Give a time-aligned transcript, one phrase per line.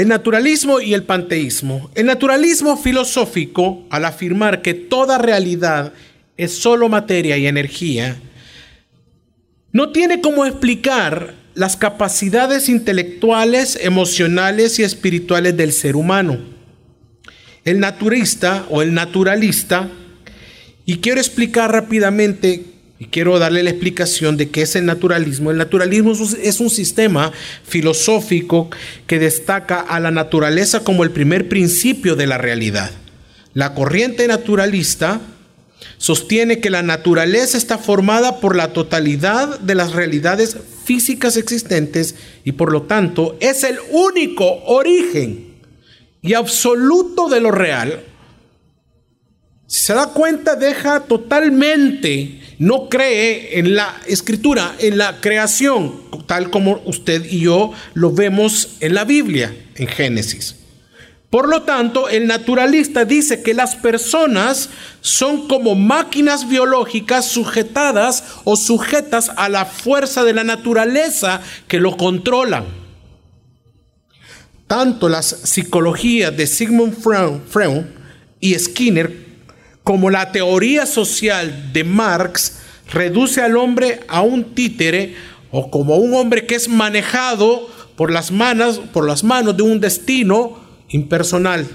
[0.00, 1.90] El naturalismo y el panteísmo.
[1.94, 5.92] El naturalismo filosófico, al afirmar que toda realidad
[6.38, 8.16] es solo materia y energía,
[9.72, 16.38] no tiene cómo explicar las capacidades intelectuales, emocionales y espirituales del ser humano.
[17.66, 19.90] El naturista o el naturalista,
[20.86, 22.64] y quiero explicar rápidamente
[23.00, 25.50] y quiero darle la explicación de qué es el naturalismo.
[25.50, 27.32] El naturalismo es un sistema
[27.64, 28.68] filosófico
[29.06, 32.90] que destaca a la naturaleza como el primer principio de la realidad.
[33.54, 35.22] La corriente naturalista
[35.96, 42.52] sostiene que la naturaleza está formada por la totalidad de las realidades físicas existentes y
[42.52, 45.54] por lo tanto es el único origen
[46.20, 48.04] y absoluto de lo real.
[49.66, 56.50] Si se da cuenta, deja totalmente no cree en la escritura, en la creación, tal
[56.50, 60.56] como usted y yo lo vemos en la Biblia, en Génesis.
[61.30, 64.68] Por lo tanto, el naturalista dice que las personas
[65.00, 71.96] son como máquinas biológicas sujetadas o sujetas a la fuerza de la naturaleza que lo
[71.96, 72.66] controlan.
[74.66, 77.84] Tanto las psicologías de Sigmund Freud
[78.38, 79.29] y Skinner
[79.90, 82.60] como la teoría social de Marx
[82.92, 85.16] reduce al hombre a un títere
[85.50, 89.80] o como un hombre que es manejado por las manos, por las manos de un
[89.80, 91.66] destino impersonal.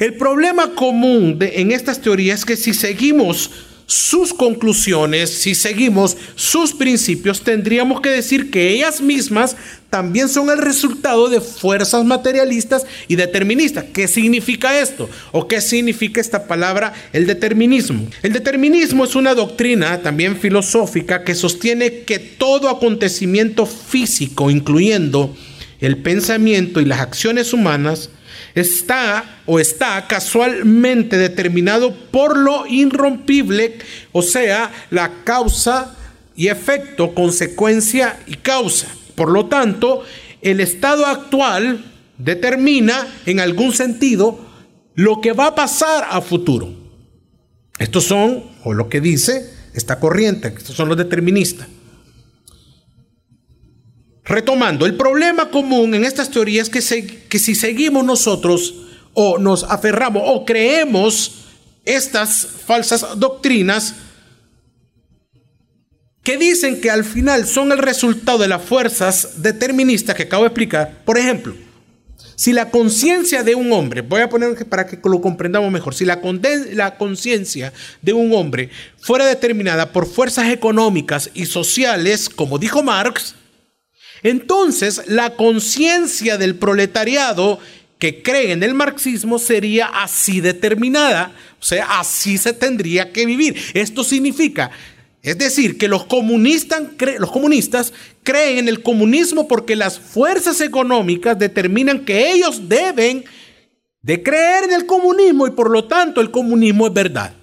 [0.00, 3.52] El problema común en estas teorías es que si seguimos
[3.86, 9.56] sus conclusiones, si seguimos sus principios, tendríamos que decir que ellas mismas
[9.90, 13.84] también son el resultado de fuerzas materialistas y deterministas.
[13.92, 15.08] ¿Qué significa esto?
[15.32, 18.08] ¿O qué significa esta palabra, el determinismo?
[18.22, 25.36] El determinismo es una doctrina también filosófica que sostiene que todo acontecimiento físico, incluyendo
[25.80, 28.10] el pensamiento y las acciones humanas,
[28.54, 33.78] está o está casualmente determinado por lo irrompible,
[34.12, 35.96] o sea, la causa
[36.36, 38.88] y efecto, consecuencia y causa.
[39.14, 40.04] Por lo tanto,
[40.42, 41.84] el estado actual
[42.18, 44.44] determina en algún sentido
[44.94, 46.72] lo que va a pasar a futuro.
[47.78, 51.66] Estos son, o lo que dice esta corriente, estos son los deterministas.
[54.24, 58.74] Retomando, el problema común en estas teorías es que, que si seguimos nosotros
[59.12, 61.44] o nos aferramos o creemos
[61.84, 63.94] estas falsas doctrinas
[66.22, 70.48] que dicen que al final son el resultado de las fuerzas deterministas que acabo de
[70.48, 71.02] explicar.
[71.04, 71.54] Por ejemplo,
[72.34, 76.06] si la conciencia de un hombre, voy a poner para que lo comprendamos mejor, si
[76.06, 76.20] la,
[76.72, 83.34] la conciencia de un hombre fuera determinada por fuerzas económicas y sociales, como dijo Marx,
[84.24, 87.60] entonces, la conciencia del proletariado
[87.98, 93.54] que cree en el marxismo sería así determinada, o sea, así se tendría que vivir.
[93.74, 94.70] Esto significa,
[95.22, 96.82] es decir, que los comunistas,
[97.18, 97.92] los comunistas
[98.22, 103.26] creen en el comunismo porque las fuerzas económicas determinan que ellos deben
[104.00, 107.34] de creer en el comunismo y por lo tanto el comunismo es verdad.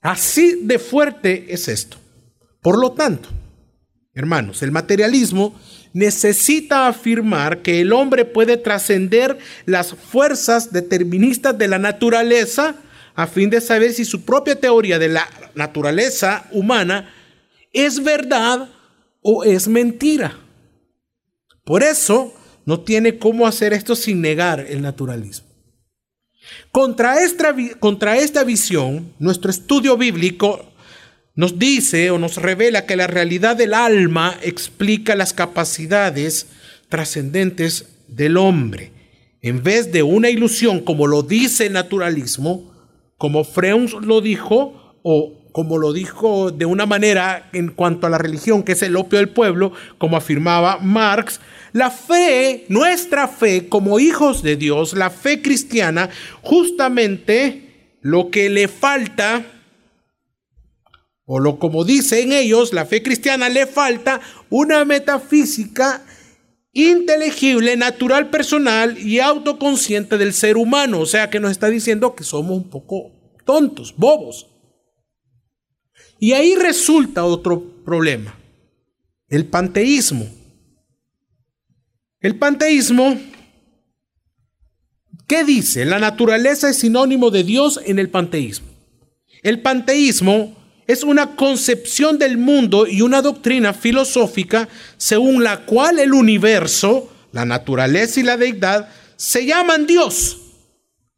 [0.00, 1.96] Así de fuerte es esto.
[2.62, 3.28] Por lo tanto,
[4.16, 5.54] Hermanos, el materialismo
[5.92, 12.76] necesita afirmar que el hombre puede trascender las fuerzas deterministas de la naturaleza
[13.14, 17.12] a fin de saber si su propia teoría de la naturaleza humana
[17.74, 18.70] es verdad
[19.20, 20.38] o es mentira.
[21.62, 22.32] Por eso
[22.64, 25.46] no tiene cómo hacer esto sin negar el naturalismo.
[26.72, 30.72] Contra esta, contra esta visión, nuestro estudio bíblico
[31.36, 36.48] nos dice o nos revela que la realidad del alma explica las capacidades
[36.88, 38.92] trascendentes del hombre.
[39.42, 42.72] En vez de una ilusión, como lo dice el naturalismo,
[43.18, 48.18] como Freud lo dijo, o como lo dijo de una manera en cuanto a la
[48.18, 51.40] religión, que es el opio del pueblo, como afirmaba Marx,
[51.72, 56.08] la fe, nuestra fe como hijos de Dios, la fe cristiana,
[56.42, 59.44] justamente lo que le falta
[61.26, 66.04] o lo como dicen ellos, la fe cristiana le falta una metafísica
[66.72, 71.00] inteligible, natural, personal y autoconsciente del ser humano.
[71.00, 73.10] O sea que nos está diciendo que somos un poco
[73.44, 74.46] tontos, bobos.
[76.20, 78.38] Y ahí resulta otro problema,
[79.28, 80.28] el panteísmo.
[82.20, 83.18] El panteísmo,
[85.26, 85.84] ¿qué dice?
[85.84, 88.68] La naturaleza es sinónimo de Dios en el panteísmo.
[89.42, 90.55] El panteísmo
[90.86, 97.44] es una concepción del mundo y una doctrina filosófica según la cual el universo, la
[97.44, 100.38] naturaleza y la deidad, se llaman Dios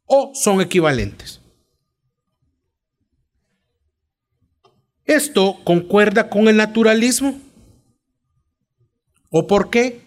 [0.05, 1.39] o son equivalentes.
[5.05, 7.39] ¿Esto concuerda con el naturalismo?
[9.29, 10.01] ¿O por qué?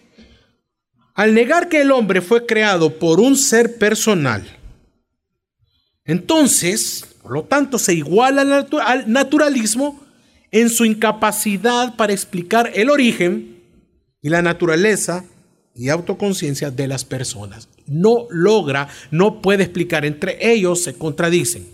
[1.13, 4.45] Al negar que el hombre fue creado por un ser personal,
[6.05, 10.03] entonces, por lo tanto, se iguala al naturalismo
[10.51, 13.61] en su incapacidad para explicar el origen
[14.21, 15.25] y la naturaleza
[15.73, 17.69] y autoconciencia de las personas.
[17.87, 21.65] No logra, no puede explicar, entre ellos se contradicen.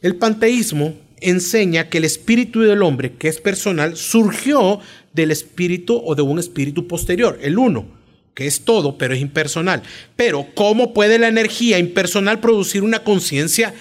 [0.00, 4.78] El panteísmo enseña que el espíritu del hombre, que es personal, surgió
[5.12, 7.86] del espíritu o de un espíritu posterior, el uno,
[8.34, 9.82] que es todo, pero es impersonal.
[10.16, 13.74] Pero, ¿cómo puede la energía impersonal producir una conciencia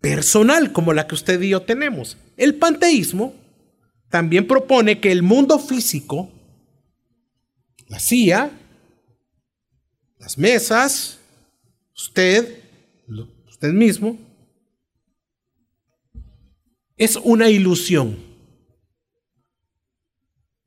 [0.00, 2.18] personal como la que usted y yo tenemos?
[2.36, 3.34] El panteísmo
[4.10, 6.30] también propone que el mundo físico,
[7.88, 8.50] la silla,
[10.18, 11.18] las mesas,
[11.94, 12.62] usted,
[13.48, 14.18] usted mismo,
[16.96, 18.25] es una ilusión.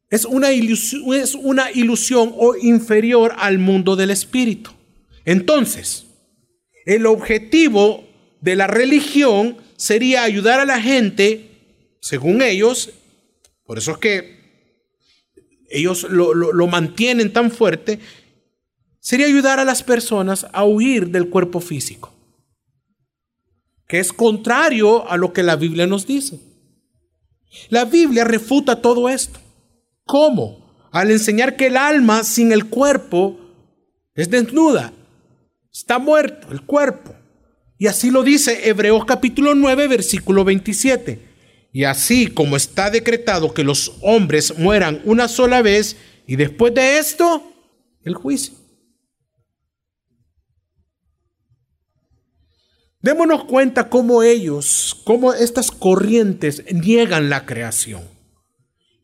[0.10, 4.72] Es una ilusión, es una ilusión o inferior al mundo del espíritu.
[5.26, 6.06] Entonces,
[6.86, 8.08] el objetivo
[8.42, 11.50] de la religión sería ayudar a la gente,
[12.02, 12.92] según ellos,
[13.66, 14.40] por eso es que
[15.70, 18.00] ellos lo, lo mantienen tan fuerte,
[19.00, 22.14] sería ayudar a las personas a huir del cuerpo físico
[23.90, 26.40] que es contrario a lo que la Biblia nos dice.
[27.70, 29.40] La Biblia refuta todo esto.
[30.10, 30.90] ¿Cómo?
[30.92, 33.40] Al enseñar que el alma sin el cuerpo
[34.16, 34.92] es desnuda,
[35.72, 37.14] está muerto el cuerpo.
[37.78, 41.20] Y así lo dice Hebreos capítulo 9, versículo 27.
[41.72, 45.96] Y así como está decretado que los hombres mueran una sola vez
[46.26, 47.44] y después de esto,
[48.04, 48.56] el juicio.
[53.00, 58.19] Démonos cuenta cómo ellos, cómo estas corrientes niegan la creación.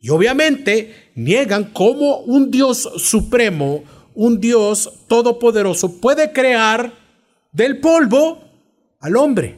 [0.06, 6.94] Y obviamente niegan cómo un Dios supremo, un Dios todopoderoso puede crear
[7.52, 8.40] del polvo
[9.00, 9.58] al hombre.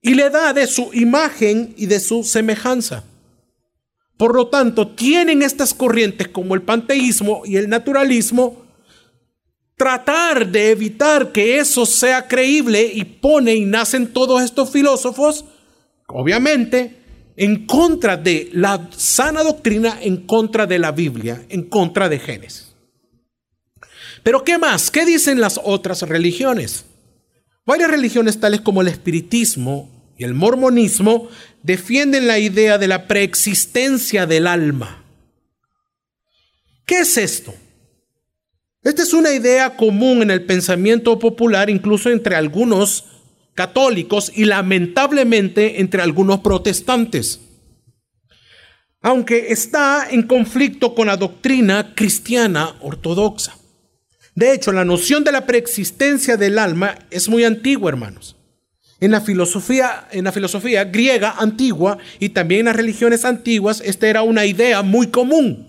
[0.00, 3.04] Y le da de su imagen y de su semejanza.
[4.16, 8.64] Por lo tanto, tienen estas corrientes como el panteísmo y el naturalismo
[9.76, 15.44] tratar de evitar que eso sea creíble y pone y nacen todos estos filósofos,
[16.06, 16.99] obviamente,
[17.36, 22.74] en contra de la sana doctrina, en contra de la Biblia, en contra de Génesis.
[24.22, 24.90] Pero ¿qué más?
[24.90, 26.84] ¿Qué dicen las otras religiones?
[27.64, 31.28] Varias religiones tales como el espiritismo y el mormonismo
[31.62, 35.04] defienden la idea de la preexistencia del alma.
[36.84, 37.54] ¿Qué es esto?
[38.82, 43.04] Esta es una idea común en el pensamiento popular, incluso entre algunos
[43.60, 47.40] católicos y lamentablemente entre algunos protestantes,
[49.02, 53.58] aunque está en conflicto con la doctrina cristiana ortodoxa.
[54.34, 58.34] De hecho, la noción de la preexistencia del alma es muy antigua, hermanos.
[58.98, 64.08] En la filosofía, en la filosofía griega antigua y también en las religiones antiguas, esta
[64.08, 65.68] era una idea muy común.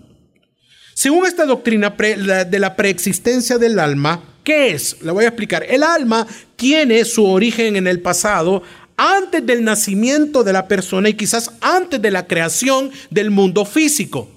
[0.94, 5.02] Según esta doctrina de la preexistencia del alma, ¿qué es?
[5.02, 5.64] La voy a explicar.
[5.68, 8.62] El alma tiene su origen en el pasado,
[8.96, 14.28] antes del nacimiento de la persona y quizás antes de la creación del mundo físico.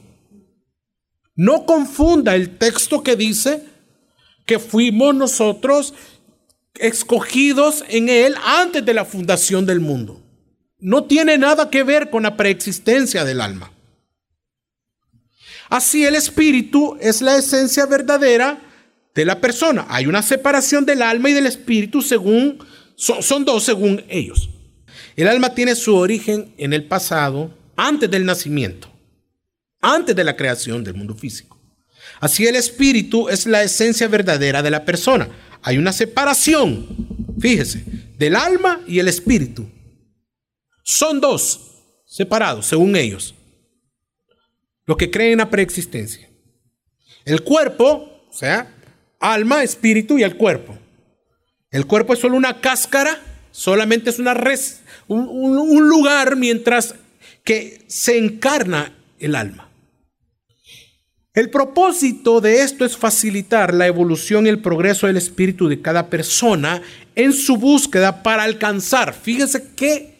[1.35, 3.63] No confunda el texto que dice
[4.45, 5.93] que fuimos nosotros
[6.75, 10.21] escogidos en él antes de la fundación del mundo.
[10.79, 13.71] No tiene nada que ver con la preexistencia del alma.
[15.69, 18.59] Así el espíritu es la esencia verdadera
[19.15, 19.85] de la persona.
[19.89, 22.59] Hay una separación del alma y del espíritu según,
[22.95, 24.49] son, dos según ellos.
[25.15, 28.91] El alma tiene su origen en el pasado, antes del nacimiento,
[29.81, 31.59] antes de la creación del mundo físico.
[32.19, 35.29] Así el espíritu es la esencia verdadera de la persona.
[35.61, 37.83] Hay una separación, fíjese,
[38.17, 39.67] del alma y el espíritu.
[40.83, 41.61] Son dos
[42.05, 43.33] separados, según ellos
[44.85, 46.29] los que creen en la preexistencia.
[47.25, 48.74] El cuerpo, o sea,
[49.33, 50.77] alma, espíritu y el cuerpo.
[51.71, 53.19] El cuerpo es solo una cáscara,
[53.51, 56.95] solamente es una res, un, lugar mientras
[57.43, 59.69] que se encarna el alma.
[61.33, 66.09] El propósito de esto es facilitar la evolución y el progreso del espíritu de cada
[66.09, 66.81] persona
[67.13, 70.15] en su búsqueda para alcanzar, fíjese qué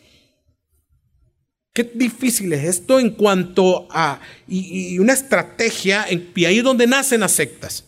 [1.75, 7.19] Qué difícil es esto en cuanto a y, una estrategia, y ahí es donde nacen
[7.19, 7.83] las sectas,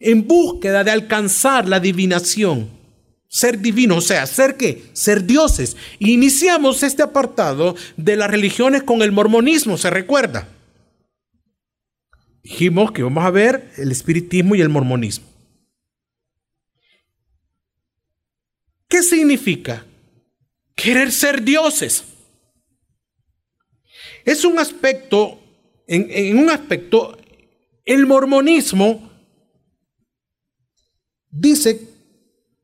[0.00, 2.68] en búsqueda de alcanzar la adivinación,
[3.28, 5.76] ser divino, o sea, ser qué, ser dioses.
[5.98, 10.48] iniciamos este apartado de las religiones con el mormonismo, ¿se recuerda?
[12.42, 15.26] Dijimos que vamos a ver el espiritismo y el mormonismo.
[18.88, 19.84] ¿Qué significa?
[20.74, 22.04] Querer ser dioses.
[24.24, 25.38] Es un aspecto,
[25.86, 27.18] en, un aspecto,
[27.84, 29.07] el mormonismo
[31.30, 31.80] dice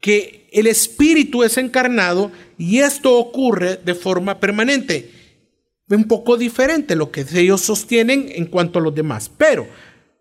[0.00, 5.10] que el espíritu es encarnado y esto ocurre de forma permanente.
[5.88, 9.30] Un poco diferente lo que ellos sostienen en cuanto a los demás.
[9.36, 9.66] Pero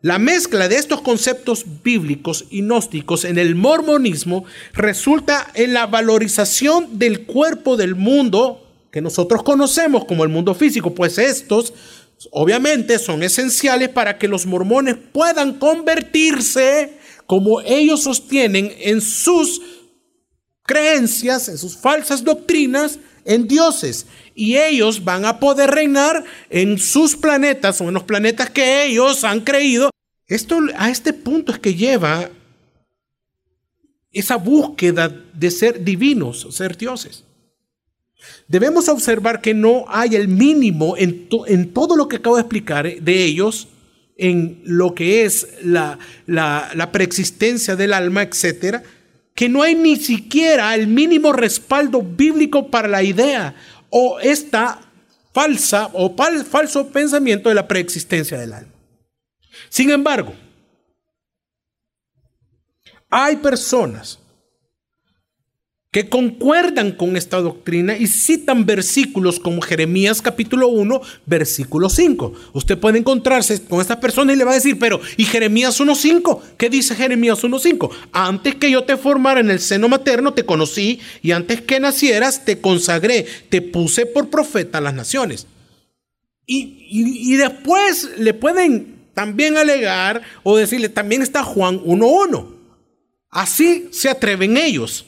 [0.02, 7.00] la mezcla de estos conceptos bíblicos y gnósticos en el mormonismo resulta en la valorización
[7.00, 8.60] del cuerpo del mundo
[8.92, 11.74] que nosotros conocemos como el mundo físico, pues estos
[12.32, 16.94] obviamente son esenciales para que los mormones puedan convertirse
[17.26, 19.62] como ellos sostienen en sus
[20.64, 24.06] creencias, en sus falsas doctrinas, en dioses.
[24.36, 29.24] Y ellos van a poder reinar en sus planetas o en los planetas que ellos
[29.24, 29.90] han creído.
[30.28, 32.30] Esto a este punto es que lleva
[34.12, 37.24] esa búsqueda de ser divinos, ser dioses.
[38.48, 42.86] Debemos observar que no hay el mínimo en, en todo lo que acabo de explicar
[43.02, 43.68] de ellos,
[44.18, 48.84] en lo que es la, la, preexistencia del alma, etcétera,
[49.36, 53.56] que no hay ni siquiera el mínimo respaldo bíblico para la idea
[53.90, 54.80] o esta
[55.34, 58.74] falsa o falso pensamiento de la preexistencia del alma.
[59.70, 60.34] Sin embargo,
[63.10, 64.20] hay personas
[65.94, 72.34] que concuerdan con esta doctrina y citan versículos como Jeremías capítulo 1, versículo 5.
[72.54, 76.42] Usted puede encontrarse con esta persona y le va a decir, pero ¿y Jeremías 1.5?
[76.58, 77.92] ¿Qué dice Jeremías 1.5?
[78.12, 82.44] Antes que yo te formara en el seno materno, te conocí y antes que nacieras,
[82.44, 85.46] te consagré, te puse por profeta a las naciones.
[86.48, 92.48] Y, y después le pueden también alegar o decirle, también está Juan 1.1.
[93.30, 95.06] Así se atreven ellos.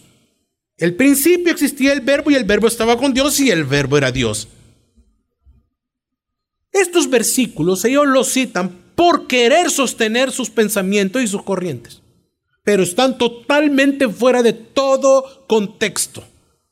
[0.77, 4.12] El principio existía el verbo y el verbo estaba con Dios y el verbo era
[4.12, 4.48] Dios.
[6.72, 12.01] Estos versículos ellos los citan por querer sostener sus pensamientos y sus corrientes,
[12.63, 16.24] pero están totalmente fuera de todo contexto.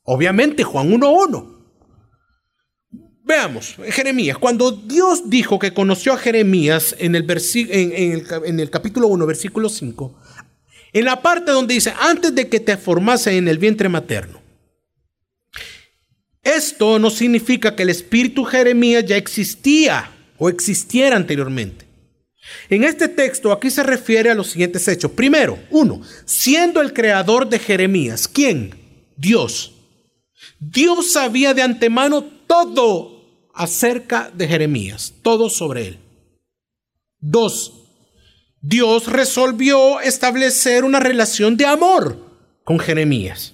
[0.04, 1.54] Obviamente Juan 1.1.
[3.26, 9.26] Veamos, Jeremías, cuando Dios dijo que conoció a Jeremías en el, en el capítulo 1,
[9.26, 10.14] versículo 5,
[10.94, 14.42] en la parte donde dice, antes de que te formase en el vientre materno.
[16.44, 21.86] Esto no significa que el espíritu Jeremías ya existía o existiera anteriormente.
[22.70, 25.12] En este texto aquí se refiere a los siguientes hechos.
[25.12, 28.76] Primero, uno, siendo el creador de Jeremías, ¿quién?
[29.16, 29.74] Dios.
[30.60, 36.00] Dios sabía de antemano todo acerca de Jeremías, todo sobre él.
[37.20, 37.83] Dos,
[38.66, 42.18] Dios resolvió establecer una relación de amor
[42.64, 43.54] con Jeremías.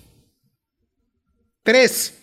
[1.63, 2.13] 3.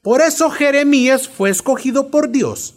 [0.00, 2.76] Por eso Jeremías fue escogido por Dios,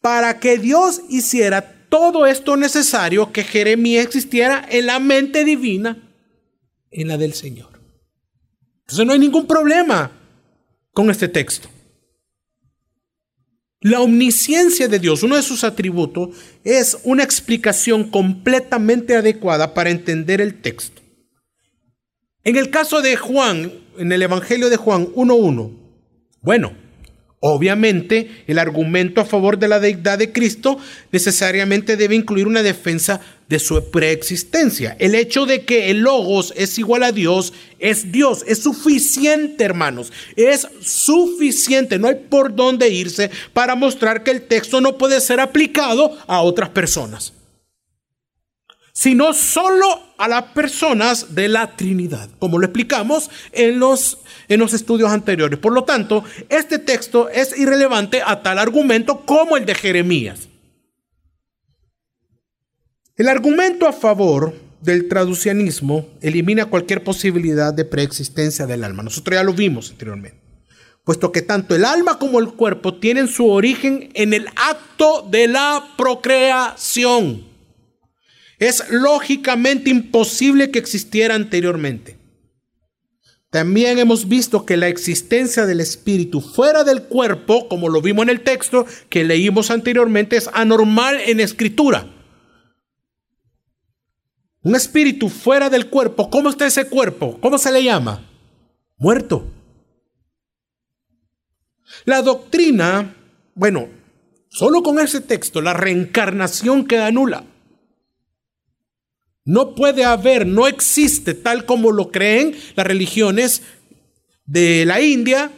[0.00, 6.10] para que Dios hiciera todo esto necesario que Jeremías existiera en la mente divina,
[6.90, 7.78] en la del Señor.
[8.80, 10.10] Entonces no hay ningún problema
[10.94, 11.68] con este texto.
[13.80, 16.30] La omnisciencia de Dios, uno de sus atributos,
[16.64, 21.00] es una explicación completamente adecuada para entender el texto.
[22.42, 25.72] En el caso de Juan, en el Evangelio de Juan 1.1,
[26.40, 26.72] bueno,
[27.40, 30.78] Obviamente, el argumento a favor de la deidad de Cristo
[31.12, 34.96] necesariamente debe incluir una defensa de su preexistencia.
[34.98, 40.12] El hecho de que el logos es igual a Dios es Dios, es suficiente, hermanos,
[40.34, 45.38] es suficiente, no hay por dónde irse para mostrar que el texto no puede ser
[45.38, 47.37] aplicado a otras personas
[48.98, 49.86] sino solo
[50.18, 55.60] a las personas de la Trinidad, como lo explicamos en los, en los estudios anteriores.
[55.60, 60.48] Por lo tanto, este texto es irrelevante a tal argumento como el de Jeremías.
[63.14, 69.04] El argumento a favor del traducianismo elimina cualquier posibilidad de preexistencia del alma.
[69.04, 70.40] Nosotros ya lo vimos anteriormente.
[71.04, 75.46] Puesto que tanto el alma como el cuerpo tienen su origen en el acto de
[75.46, 77.47] la procreación.
[78.58, 82.18] Es lógicamente imposible que existiera anteriormente.
[83.50, 88.30] También hemos visto que la existencia del espíritu fuera del cuerpo, como lo vimos en
[88.30, 92.06] el texto que leímos anteriormente, es anormal en escritura.
[94.62, 97.38] Un espíritu fuera del cuerpo, ¿cómo está ese cuerpo?
[97.40, 98.28] ¿Cómo se le llama?
[98.98, 99.46] Muerto.
[102.04, 103.14] La doctrina,
[103.54, 103.88] bueno,
[104.50, 107.44] solo con ese texto, la reencarnación queda nula.
[109.48, 113.62] No puede haber, no existe tal como lo creen las religiones
[114.44, 115.50] de la India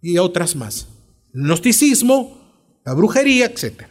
[0.00, 0.86] y otras más.
[1.34, 2.38] El gnosticismo,
[2.84, 3.82] la brujería, etc.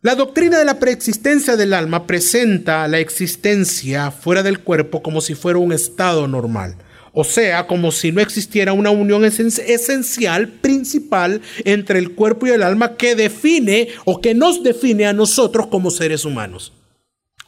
[0.00, 5.34] La doctrina de la preexistencia del alma presenta la existencia fuera del cuerpo como si
[5.34, 6.78] fuera un estado normal.
[7.12, 12.62] O sea, como si no existiera una unión esencial, principal, entre el cuerpo y el
[12.62, 16.72] alma que define o que nos define a nosotros como seres humanos.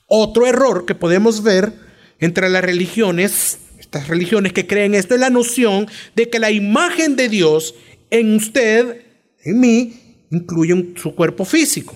[0.09, 1.73] Otro error que podemos ver
[2.19, 5.87] entre las religiones, estas religiones que creen esto, es la noción
[6.17, 7.75] de que la imagen de Dios
[8.11, 9.05] en usted,
[9.45, 11.95] en mí, incluye su cuerpo físico.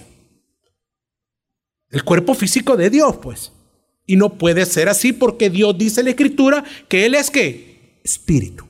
[1.90, 3.52] El cuerpo físico de Dios, pues.
[4.04, 8.00] Y no puede ser así porque Dios dice en la Escritura que Él es qué?
[8.04, 8.66] Espíritu.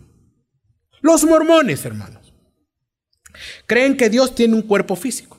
[1.00, 2.32] Los mormones, hermanos,
[3.66, 5.36] creen que Dios tiene un cuerpo físico.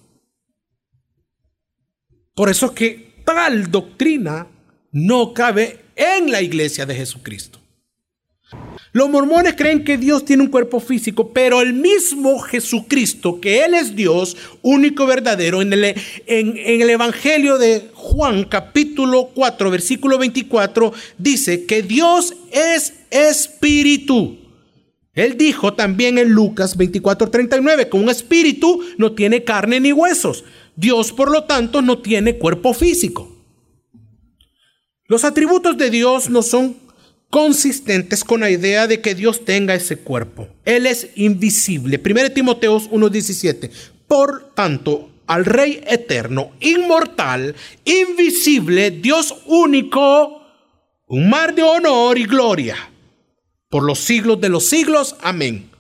[2.36, 4.48] Por eso que tal doctrina
[4.92, 7.60] no cabe en la iglesia de Jesucristo.
[8.92, 13.74] Los mormones creen que Dios tiene un cuerpo físico, pero el mismo Jesucristo, que Él
[13.74, 15.84] es Dios, único verdadero, en el,
[16.28, 24.38] en, el Evangelio de Juan capítulo 4, versículo 24, dice que Dios es espíritu.
[25.16, 30.44] Él dijo también en Lucas 24, 39, que un espíritu no tiene carne ni huesos.
[30.76, 33.30] Dios, por lo tanto, no tiene cuerpo físico.
[35.08, 36.78] Los atributos de Dios no son
[37.30, 40.48] consistentes con la idea de que Dios tenga ese cuerpo.
[40.66, 41.98] Él es invisible.
[41.98, 43.72] 1 Timoteos 1:17.
[44.08, 50.44] Por tanto, al Rey eterno, inmortal, invisible, Dios único,
[51.08, 52.78] un mar de honor y gloria,
[53.70, 55.16] por los siglos de los siglos.
[55.22, 55.73] Amén.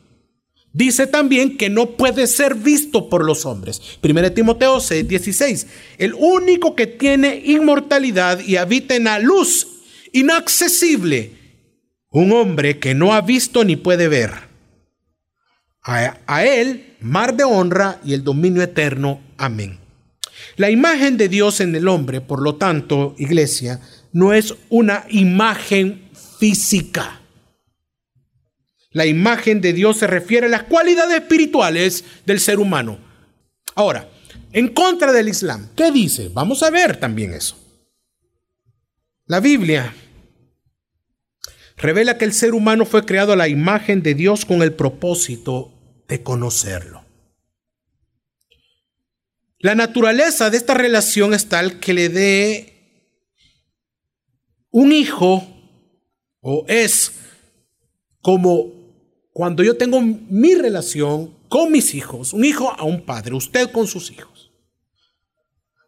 [0.73, 3.79] Dice también que no puede ser visto por los hombres.
[4.01, 5.67] 1 Timoteo 6, 16.
[5.99, 9.67] El único que tiene inmortalidad y habita en la luz
[10.13, 11.31] inaccesible.
[12.09, 14.31] Un hombre que no ha visto ni puede ver.
[15.83, 19.21] A, a él, mar de honra y el dominio eterno.
[19.37, 19.77] Amén.
[20.55, 23.79] La imagen de Dios en el hombre, por lo tanto, iglesia,
[24.11, 26.09] no es una imagen
[26.39, 27.22] física
[28.93, 32.99] la imagen de Dios se refiere a las cualidades espirituales del ser humano.
[33.75, 34.09] Ahora,
[34.51, 36.29] en contra del Islam, ¿qué dice?
[36.31, 37.57] Vamos a ver también eso.
[39.25, 39.93] La Biblia
[41.75, 45.73] revela que el ser humano fue creado a la imagen de Dios con el propósito
[46.07, 47.03] de conocerlo.
[49.57, 52.73] La naturaleza de esta relación es tal que le dé
[54.69, 55.47] un hijo
[56.41, 57.13] o es
[58.21, 58.82] como
[59.33, 63.87] cuando yo tengo mi relación con mis hijos, un hijo a un padre, usted con
[63.87, 64.51] sus hijos,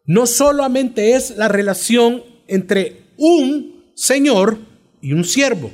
[0.05, 4.58] no solamente es la relación entre un señor
[5.01, 5.71] y un siervo.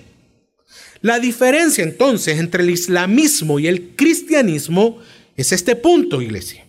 [1.01, 4.99] La diferencia entonces entre el islamismo y el cristianismo
[5.35, 6.65] es este punto, iglesia.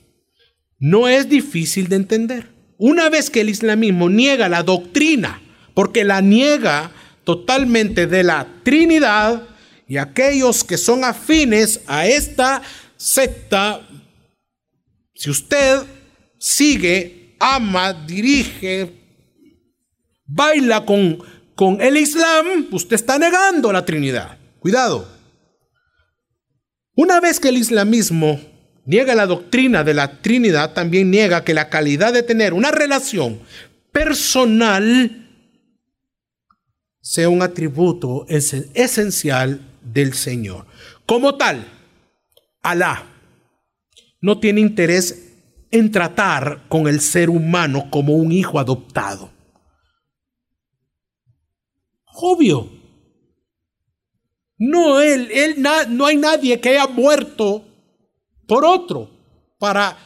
[0.78, 2.48] No es difícil de entender.
[2.78, 5.42] Una vez que el islamismo niega la doctrina,
[5.74, 6.90] porque la niega
[7.24, 9.46] totalmente de la Trinidad,
[9.92, 12.62] y aquellos que son afines a esta
[12.96, 13.86] secta,
[15.14, 15.82] si usted
[16.38, 18.90] sigue, ama, dirige,
[20.24, 21.22] baila con,
[21.54, 24.38] con el Islam, usted está negando la Trinidad.
[24.60, 25.06] Cuidado.
[26.94, 28.40] Una vez que el islamismo
[28.86, 33.42] niega la doctrina de la Trinidad, también niega que la calidad de tener una relación
[33.92, 35.28] personal
[37.02, 40.66] sea un atributo esencial del Señor.
[41.06, 41.66] Como tal,
[42.62, 43.04] Alá
[44.20, 45.34] no tiene interés
[45.70, 49.30] en tratar con el ser humano como un hijo adoptado.
[52.14, 52.70] Obvio.
[54.58, 55.56] No, él, él
[55.88, 57.64] no hay nadie que haya muerto
[58.46, 59.10] por otro
[59.58, 59.96] para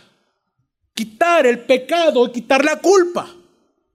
[0.95, 3.35] quitar el pecado y quitar la culpa.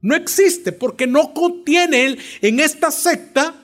[0.01, 3.60] No existe porque no contiene en esta secta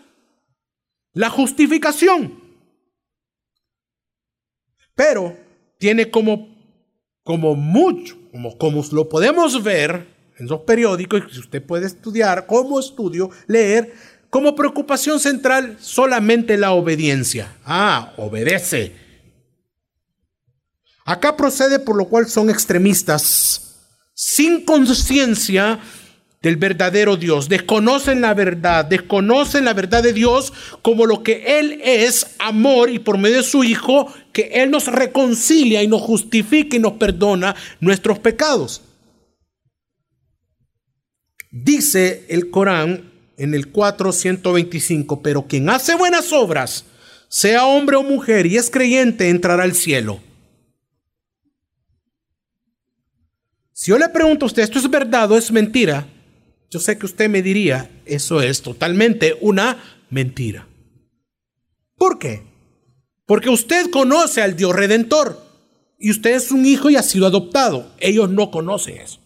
[1.18, 2.40] la justificación.
[4.96, 5.36] Pero
[5.78, 6.56] tiene como,
[7.24, 12.80] como mucho, como, como lo podemos ver en los periódicos, si usted puede estudiar como
[12.80, 13.94] estudio, leer,
[14.30, 17.58] como preocupación central solamente la obediencia.
[17.66, 18.96] Ah, obedece.
[21.04, 23.76] Acá procede por lo cual son extremistas,
[24.14, 25.80] sin conciencia
[26.48, 27.50] del verdadero Dios.
[27.50, 33.00] Desconocen la verdad, desconocen la verdad de Dios como lo que Él es, amor, y
[33.00, 37.54] por medio de su Hijo, que Él nos reconcilia y nos justifica y nos perdona
[37.82, 38.82] nuestros pecados.
[41.52, 46.86] Dice el Corán en el 425, pero quien hace buenas obras,
[47.28, 50.22] sea hombre o mujer y es creyente, entrará al cielo.
[53.74, 56.08] Si yo le pregunto a usted, ¿esto es verdad o es mentira?
[56.70, 60.68] Yo sé que usted me diría, eso es totalmente una mentira.
[61.96, 62.44] ¿Por qué?
[63.26, 65.42] Porque usted conoce al Dios redentor
[65.98, 67.94] y usted es un hijo y ha sido adoptado.
[68.00, 69.20] Ellos no conocen eso.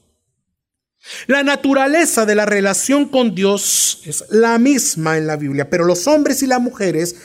[1.26, 6.08] La naturaleza de la relación con Dios es la misma en la Biblia, pero los
[6.08, 7.16] hombres y las mujeres,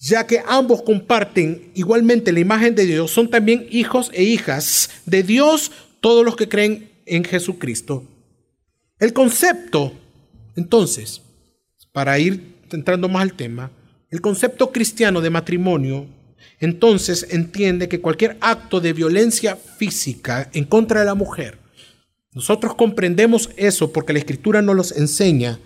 [0.00, 5.22] ya que ambos comparten igualmente la imagen de Dios, son también hijos e hijas de
[5.22, 8.04] Dios, todos los que creen en Jesucristo.
[8.98, 9.92] El concepto,
[10.56, 11.20] entonces,
[11.92, 13.70] para ir entrando más al tema,
[14.10, 16.06] el concepto cristiano de matrimonio,
[16.60, 21.58] entonces entiende que cualquier acto de violencia física en contra de la mujer,
[22.32, 25.58] nosotros comprendemos eso porque la escritura nos los enseña.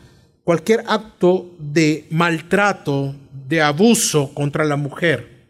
[0.44, 3.16] Cualquier acto de maltrato,
[3.48, 5.40] de abuso contra la mujer,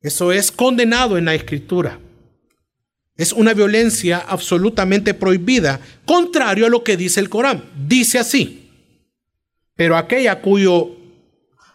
[0.00, 1.98] eso es condenado en la escritura.
[3.16, 7.64] Es una violencia absolutamente prohibida, contrario a lo que dice el Corán.
[7.86, 8.70] Dice así,
[9.74, 10.96] pero aquella cuyo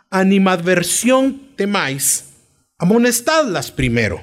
[0.10, 2.25] animadversión temáis,
[2.77, 4.21] amonestadlas primero,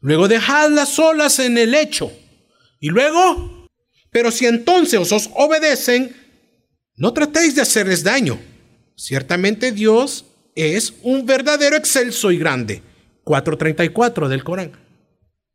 [0.00, 2.12] luego dejadlas solas en el lecho
[2.78, 3.68] y luego,
[4.10, 6.14] pero si entonces os obedecen,
[6.96, 8.38] no tratéis de hacerles daño.
[8.96, 12.82] Ciertamente Dios es un verdadero excelso y grande.
[13.24, 14.81] 4.34 del Corán.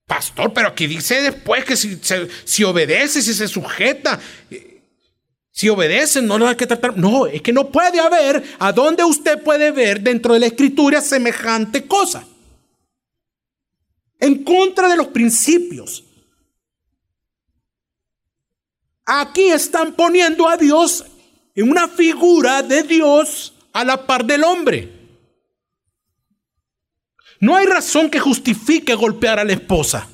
[0.07, 4.19] Pastor, pero aquí dice después que si, obedece, si se sujeta,
[5.51, 6.97] si obedece, no lo hay que tratar.
[6.97, 11.01] No, es que no puede haber a dónde usted puede ver dentro de la escritura
[11.01, 12.25] semejante cosa.
[14.19, 16.07] En contra de los principios,
[19.09, 21.05] Aquí están poniendo a Dios
[21.55, 24.96] en una figura de Dios a la par del hombre.
[27.39, 30.07] No hay razón que justifique golpear a la esposa.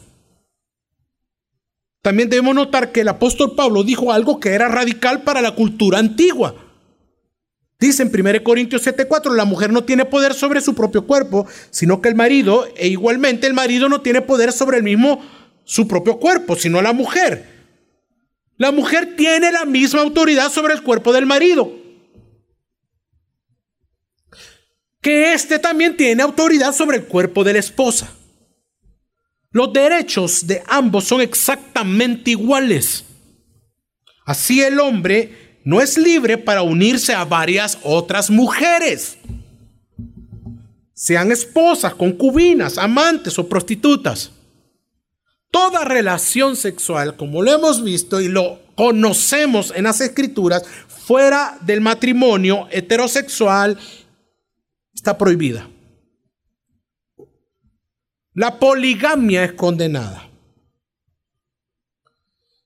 [2.01, 5.99] También debemos notar que el apóstol Pablo dijo algo que era radical para la cultura
[5.99, 6.53] antigua.
[7.79, 12.01] Dice en 1 Corintios 7:4, la mujer no tiene poder sobre su propio cuerpo, sino
[12.01, 15.21] que el marido, e igualmente el marido no tiene poder sobre el mismo
[15.63, 17.45] su propio cuerpo, sino la mujer.
[18.57, 21.82] La mujer tiene la misma autoridad sobre el cuerpo del marido.
[25.03, 28.11] Que éste también tiene autoridad sobre el cuerpo de la esposa.
[29.51, 33.05] Los derechos de ambos son exactamente iguales.
[34.25, 39.17] Así el hombre no es libre para unirse a varias otras mujeres,
[40.93, 44.31] sean esposas, concubinas, amantes o prostitutas.
[45.51, 51.81] Toda relación sexual, como lo hemos visto y lo conocemos en las escrituras, fuera del
[51.81, 53.77] matrimonio heterosexual,
[54.93, 55.69] está prohibida.
[58.33, 60.29] La poligamia es condenada.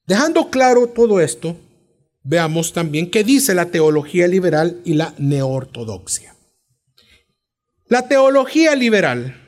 [0.06, 1.58] Dejando claro todo esto,
[2.24, 6.36] veamos también qué dice la teología liberal y la neortodoxia.
[7.90, 9.48] La teología liberal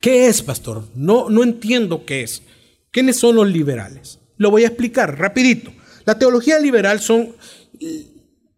[0.00, 0.84] ¿Qué es, pastor?
[0.94, 2.42] No, no entiendo qué es.
[2.90, 4.18] ¿Quiénes son los liberales?
[4.38, 5.72] Lo voy a explicar rapidito.
[6.06, 7.34] La teología liberal son,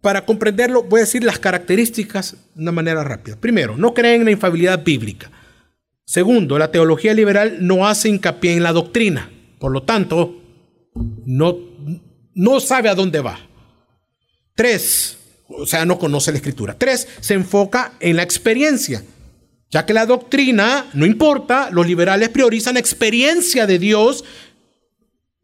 [0.03, 3.37] para comprenderlo, voy a decir las características de una manera rápida.
[3.37, 5.31] Primero, no creen en la infabilidad bíblica.
[6.05, 9.31] Segundo, la teología liberal no hace hincapié en la doctrina.
[9.61, 10.43] Por lo tanto,
[11.25, 11.57] no,
[12.35, 13.38] no sabe a dónde va.
[14.57, 15.17] Tres,
[15.49, 16.75] o sea, no conoce la escritura.
[16.77, 19.05] Tres, se enfoca en la experiencia.
[19.71, 24.25] Ya que la doctrina no importa, los liberales priorizan experiencia de Dios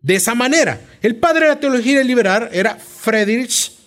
[0.03, 0.81] de esa manera.
[1.01, 3.78] El padre de la teología liberal era Friedrich.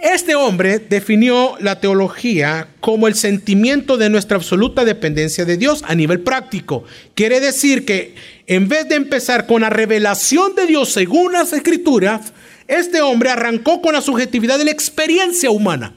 [0.00, 5.94] Este hombre definió la teología como el sentimiento de nuestra absoluta dependencia de Dios a
[5.96, 6.84] nivel práctico.
[7.14, 8.14] Quiere decir que
[8.46, 12.32] en vez de empezar con la revelación de Dios según las escrituras,
[12.68, 15.94] este hombre arrancó con la subjetividad de la experiencia humana,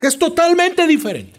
[0.00, 1.38] que es totalmente diferente.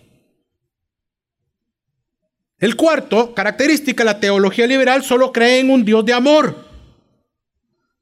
[2.60, 6.67] El cuarto, característica, la teología liberal solo cree en un Dios de amor.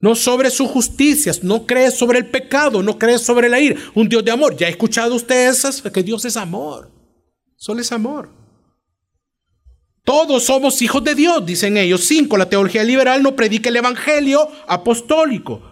[0.06, 3.76] No sobre sus justicias, no cree sobre el pecado, no cree sobre la ira.
[3.96, 4.56] Un Dios de amor.
[4.56, 5.82] ¿Ya ha escuchado usted esas?
[5.82, 6.92] Que Dios es amor.
[7.56, 8.30] Solo es amor.
[10.04, 12.02] Todos somos hijos de Dios, dicen ellos.
[12.06, 15.64] Cinco, la teología liberal no predica el evangelio apostólico.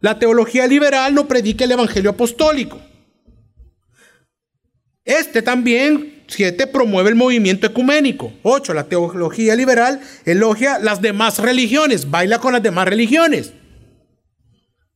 [0.00, 2.80] La teología liberal no predica el evangelio apostólico.
[5.04, 8.32] Este también, siete, promueve el movimiento ecuménico.
[8.42, 13.52] Ocho, la teología liberal elogia las demás religiones, baila con las demás religiones.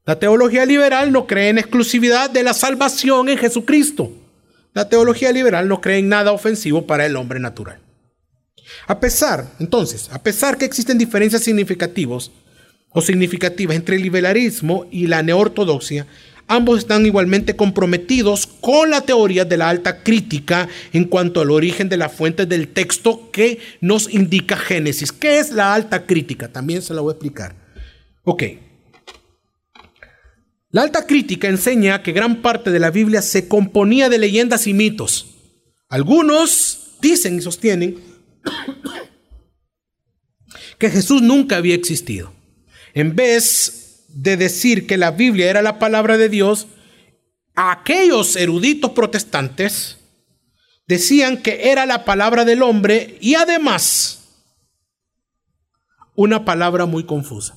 [0.06, 4.12] La teología liberal no cree en exclusividad de la salvación en Jesucristo.
[4.72, 7.80] La teología liberal no cree en nada ofensivo para el hombre natural.
[8.86, 12.30] A pesar, entonces, a pesar que existen diferencias significativas
[12.90, 16.06] o significativas entre el liberalismo y la neortodoxia,
[16.46, 21.88] ambos están igualmente comprometidos con la teoría de la alta crítica en cuanto al origen
[21.88, 25.10] de la fuente del texto que nos indica Génesis.
[25.10, 26.46] ¿Qué es la alta crítica?
[26.46, 27.56] También se la voy a explicar.
[28.22, 28.65] Ok.
[30.70, 34.74] La alta crítica enseña que gran parte de la Biblia se componía de leyendas y
[34.74, 35.34] mitos.
[35.88, 38.00] Algunos dicen y sostienen
[40.78, 42.32] que Jesús nunca había existido.
[42.94, 46.66] En vez de decir que la Biblia era la palabra de Dios,
[47.54, 49.98] aquellos eruditos protestantes
[50.86, 54.22] decían que era la palabra del hombre y además
[56.14, 57.56] una palabra muy confusa.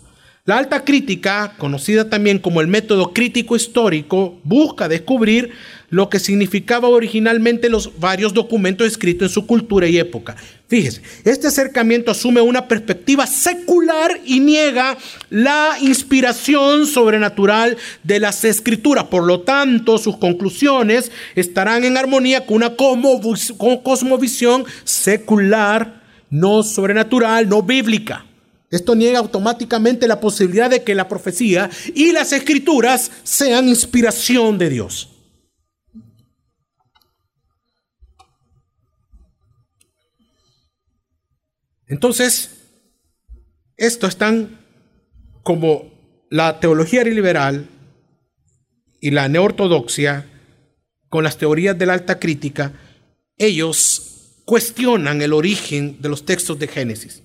[0.50, 5.52] La alta crítica, conocida también como el método crítico histórico, busca descubrir
[5.92, 10.36] lo que significaba originalmente los varios documentos escritos en su cultura y época.
[10.68, 14.98] Fíjese, este acercamiento asume una perspectiva secular y niega
[15.30, 19.04] la inspiración sobrenatural de las escrituras.
[19.04, 27.62] Por lo tanto, sus conclusiones estarán en armonía con una cosmovisión secular, no sobrenatural, no
[27.62, 28.26] bíblica.
[28.72, 34.70] Esto niega automáticamente la posibilidad de que la profecía y las escrituras sean inspiración de
[34.70, 35.10] Dios.
[41.88, 42.52] Entonces,
[43.76, 44.60] esto es tan
[45.42, 45.92] como
[46.30, 47.68] la teología liberal
[49.02, 50.28] y la neortodoxia
[51.10, 52.74] con las teorías de la alta crítica,
[53.36, 57.24] ellos cuestionan el origen de los textos de Génesis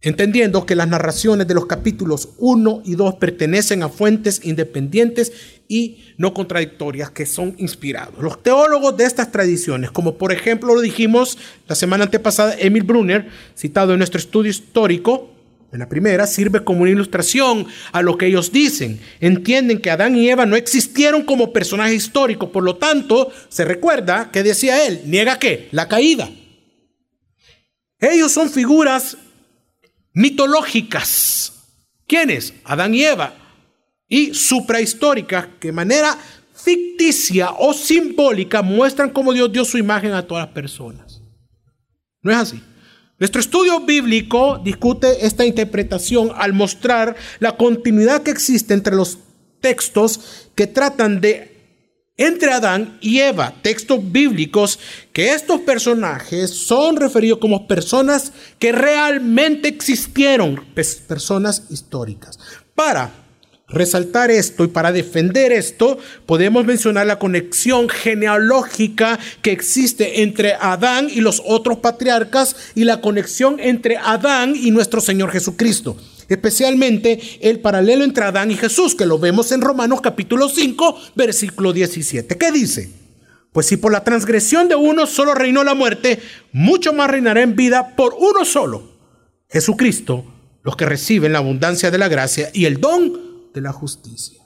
[0.00, 5.32] entendiendo que las narraciones de los capítulos 1 y 2 pertenecen a fuentes independientes
[5.66, 8.22] y no contradictorias que son inspirados.
[8.22, 13.28] Los teólogos de estas tradiciones, como por ejemplo lo dijimos la semana antepasada, Emil Brunner,
[13.56, 15.30] citado en nuestro estudio histórico,
[15.70, 19.00] en la primera, sirve como una ilustración a lo que ellos dicen.
[19.20, 24.30] Entienden que Adán y Eva no existieron como personajes históricos, por lo tanto, se recuerda
[24.32, 25.68] que decía él, niega qué?
[25.72, 26.30] La caída.
[28.00, 29.18] Ellos son figuras
[30.12, 31.52] mitológicas.
[32.06, 32.54] ¿Quiénes?
[32.64, 33.34] Adán y Eva.
[34.08, 36.18] Y suprahistóricas que de manera
[36.54, 41.22] ficticia o simbólica muestran cómo Dios dio su imagen a todas las personas.
[42.22, 42.62] ¿No es así?
[43.18, 49.18] Nuestro estudio bíblico discute esta interpretación al mostrar la continuidad que existe entre los
[49.60, 51.57] textos que tratan de
[52.18, 54.78] entre Adán y Eva, textos bíblicos,
[55.12, 62.38] que estos personajes son referidos como personas que realmente existieron, personas históricas.
[62.74, 63.12] Para
[63.68, 71.08] resaltar esto y para defender esto, podemos mencionar la conexión genealógica que existe entre Adán
[71.10, 75.96] y los otros patriarcas y la conexión entre Adán y nuestro Señor Jesucristo
[76.28, 81.72] especialmente el paralelo entre Adán y Jesús, que lo vemos en Romanos capítulo 5, versículo
[81.72, 82.36] 17.
[82.36, 82.92] ¿Qué dice?
[83.52, 86.20] Pues si por la transgresión de uno solo reinó la muerte,
[86.52, 88.92] mucho más reinará en vida por uno solo,
[89.48, 90.24] Jesucristo,
[90.62, 94.42] los que reciben la abundancia de la gracia y el don de la justicia.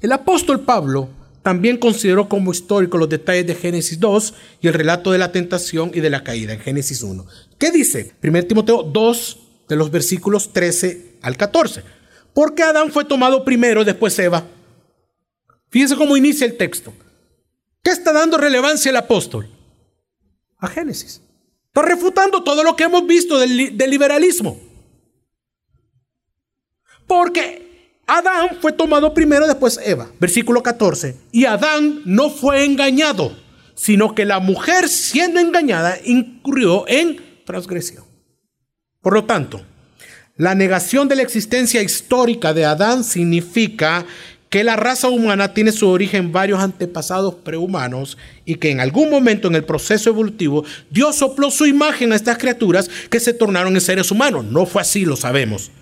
[0.00, 1.10] El apóstol Pablo
[1.46, 5.92] también consideró como histórico los detalles de Génesis 2 y el relato de la tentación
[5.94, 7.24] y de la caída en Génesis 1.
[7.56, 8.16] ¿Qué dice?
[8.20, 11.84] 1 Timoteo 2 de los versículos 13 al 14.
[12.34, 14.44] Porque Adán fue tomado primero, después Eva.
[15.68, 16.92] Fíjense cómo inicia el texto.
[17.80, 19.48] ¿Qué está dando relevancia el apóstol?
[20.58, 21.22] A Génesis.
[21.68, 24.58] Está refutando todo lo que hemos visto del, del liberalismo.
[27.06, 27.65] Porque
[28.06, 30.08] Adán fue tomado primero, después Eva.
[30.20, 31.16] Versículo 14.
[31.32, 33.36] Y Adán no fue engañado,
[33.74, 38.04] sino que la mujer siendo engañada incurrió en transgresión.
[39.00, 39.60] Por lo tanto,
[40.36, 44.06] la negación de la existencia histórica de Adán significa
[44.50, 49.10] que la raza humana tiene su origen en varios antepasados prehumanos y que en algún
[49.10, 53.74] momento en el proceso evolutivo Dios sopló su imagen a estas criaturas que se tornaron
[53.74, 54.44] en seres humanos.
[54.44, 55.72] No fue así, lo sabemos.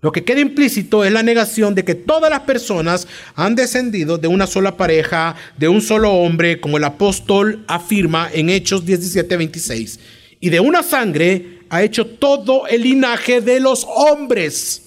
[0.00, 4.28] Lo que queda implícito es la negación de que todas las personas han descendido de
[4.28, 9.98] una sola pareja, de un solo hombre, como el apóstol afirma en Hechos 17:26,
[10.38, 14.82] y de una sangre ha hecho todo el linaje de los hombres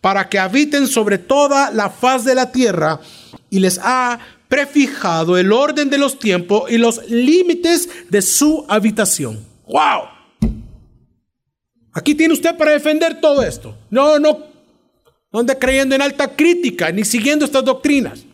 [0.00, 3.00] para que habiten sobre toda la faz de la tierra
[3.50, 9.44] y les ha prefijado el orden de los tiempos y los límites de su habitación.
[9.66, 10.17] ¡Wow!
[11.98, 13.76] Aquí tiene usted para defender todo esto.
[13.90, 14.46] No, no,
[15.32, 18.24] no ande creyendo en alta crítica ni siguiendo estas doctrinas.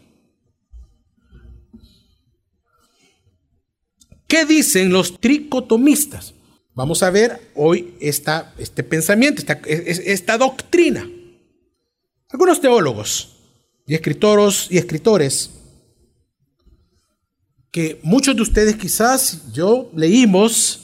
[4.26, 6.34] ¿Qué dicen los tricotomistas?
[6.74, 11.08] Vamos a ver hoy esta, este pensamiento, esta, esta doctrina.
[12.28, 13.38] Algunos teólogos
[13.86, 15.52] y escritores y escritores
[17.70, 20.83] que muchos de ustedes quizás yo leímos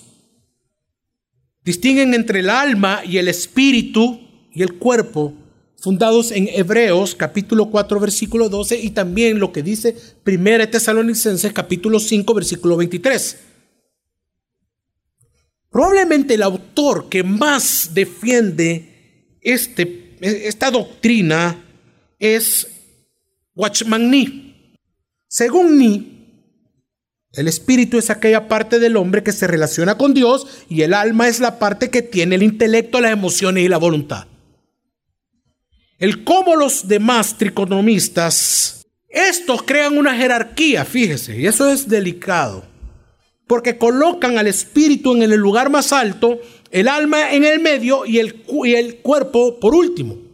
[1.64, 4.20] distinguen entre el alma y el espíritu
[4.52, 5.34] y el cuerpo
[5.80, 9.96] fundados en Hebreos capítulo 4 versículo 12 y también lo que dice
[10.26, 13.38] 1 Tesalonicenses capítulo 5 versículo 23.
[15.70, 21.64] Probablemente el autor que más defiende este esta doctrina
[22.18, 22.66] es
[23.54, 24.76] Watchman Nee.
[25.28, 26.19] Según Nee,
[27.32, 31.28] el espíritu es aquella parte del hombre que se relaciona con Dios y el alma
[31.28, 34.26] es la parte que tiene el intelecto, las emociones y la voluntad.
[35.98, 42.64] El cómo los demás triconomistas, estos crean una jerarquía, fíjese, y eso es delicado,
[43.46, 46.40] porque colocan al espíritu en el lugar más alto
[46.70, 50.29] el alma en el medio y el, y el cuerpo por último.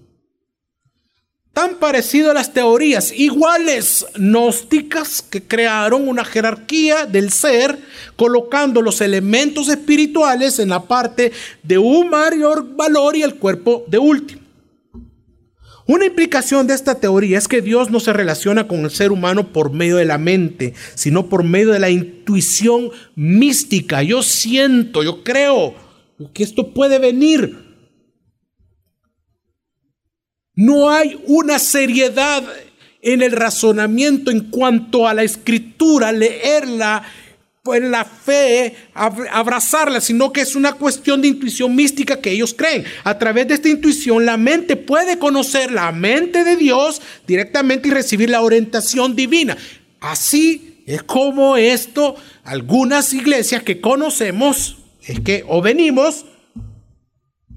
[1.56, 7.78] Tan parecido a las teorías iguales gnósticas que crearon una jerarquía del ser,
[8.14, 13.96] colocando los elementos espirituales en la parte de un mayor valor y el cuerpo de
[13.96, 14.42] último.
[15.86, 19.50] Una implicación de esta teoría es que Dios no se relaciona con el ser humano
[19.50, 24.02] por medio de la mente, sino por medio de la intuición mística.
[24.02, 25.74] Yo siento, yo creo,
[26.34, 27.65] que esto puede venir.
[30.56, 32.42] No hay una seriedad
[33.02, 37.04] en el razonamiento en cuanto a la escritura, leerla
[37.74, 42.54] en pues, la fe, abrazarla, sino que es una cuestión de intuición mística que ellos
[42.54, 42.84] creen.
[43.04, 47.90] A través de esta intuición, la mente puede conocer la mente de Dios directamente y
[47.90, 49.56] recibir la orientación divina.
[50.00, 56.24] Así es como esto, algunas iglesias que conocemos, es que o venimos,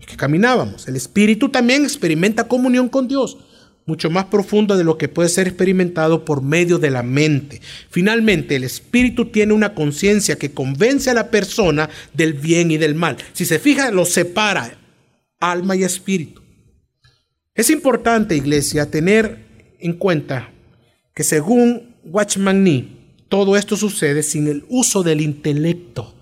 [0.05, 0.87] que caminábamos.
[0.87, 3.37] El Espíritu también experimenta comunión con Dios,
[3.85, 7.61] mucho más profunda de lo que puede ser experimentado por medio de la mente.
[7.89, 12.95] Finalmente, el Espíritu tiene una conciencia que convence a la persona del bien y del
[12.95, 13.17] mal.
[13.33, 14.77] Si se fija, lo separa
[15.39, 16.41] alma y espíritu.
[17.55, 20.51] Es importante, iglesia, tener en cuenta
[21.13, 22.87] que según Watchman Nee,
[23.27, 26.18] todo esto sucede sin el uso del intelecto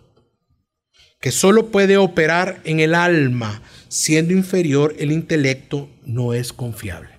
[1.19, 7.17] que solo puede operar en el alma, siendo inferior el intelecto, no es confiable.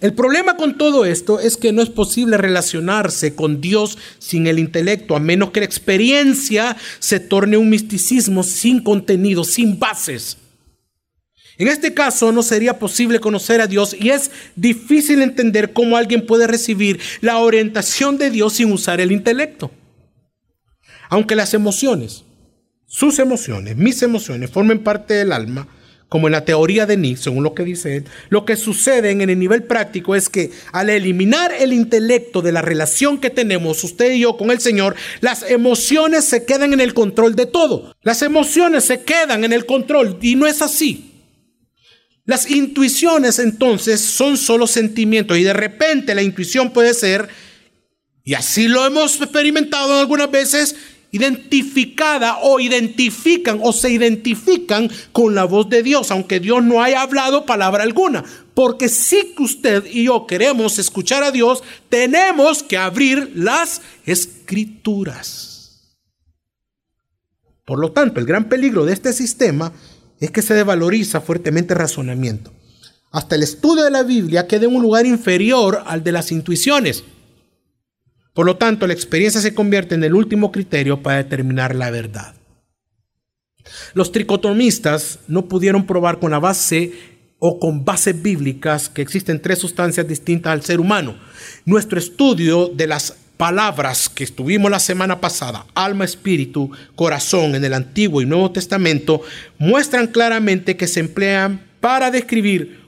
[0.00, 4.58] El problema con todo esto es que no es posible relacionarse con Dios sin el
[4.60, 10.38] intelecto, a menos que la experiencia se torne un misticismo sin contenido, sin bases.
[11.56, 16.26] En este caso no sería posible conocer a Dios y es difícil entender cómo alguien
[16.26, 19.70] puede recibir la orientación de Dios sin usar el intelecto.
[21.08, 22.24] Aunque las emociones,
[22.86, 25.68] sus emociones, mis emociones, formen parte del alma,
[26.08, 29.20] como en la teoría de Nietzsche, según lo que dice él, lo que sucede en
[29.20, 34.12] el nivel práctico es que al eliminar el intelecto de la relación que tenemos usted
[34.12, 37.96] y yo con el Señor, las emociones se quedan en el control de todo.
[38.02, 41.10] Las emociones se quedan en el control y no es así.
[42.26, 47.28] Las intuiciones entonces son solo sentimientos y de repente la intuición puede ser,
[48.22, 50.76] y así lo hemos experimentado algunas veces,
[51.14, 57.02] identificada o identifican o se identifican con la voz de Dios, aunque Dios no haya
[57.02, 58.24] hablado palabra alguna.
[58.52, 65.94] Porque si usted y yo queremos escuchar a Dios, tenemos que abrir las escrituras.
[67.64, 69.72] Por lo tanto, el gran peligro de este sistema
[70.18, 72.52] es que se devaloriza fuertemente el razonamiento.
[73.12, 77.04] Hasta el estudio de la Biblia queda en un lugar inferior al de las intuiciones.
[78.34, 82.34] Por lo tanto, la experiencia se convierte en el último criterio para determinar la verdad.
[83.94, 86.92] Los tricotomistas no pudieron probar con la base
[87.38, 91.16] o con bases bíblicas que existen tres sustancias distintas al ser humano.
[91.64, 97.74] Nuestro estudio de las palabras que estuvimos la semana pasada, alma, espíritu, corazón en el
[97.74, 99.22] Antiguo y Nuevo Testamento,
[99.58, 102.80] muestran claramente que se emplean para describir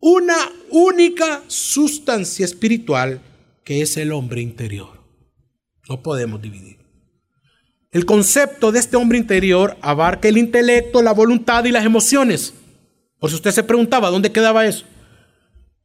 [0.00, 0.36] una
[0.70, 3.20] única sustancia espiritual
[3.66, 5.02] que es el hombre interior.
[5.88, 6.78] No podemos dividir.
[7.90, 12.54] El concepto de este hombre interior abarca el intelecto, la voluntad y las emociones.
[13.18, 14.84] Por si usted se preguntaba, ¿dónde quedaba eso?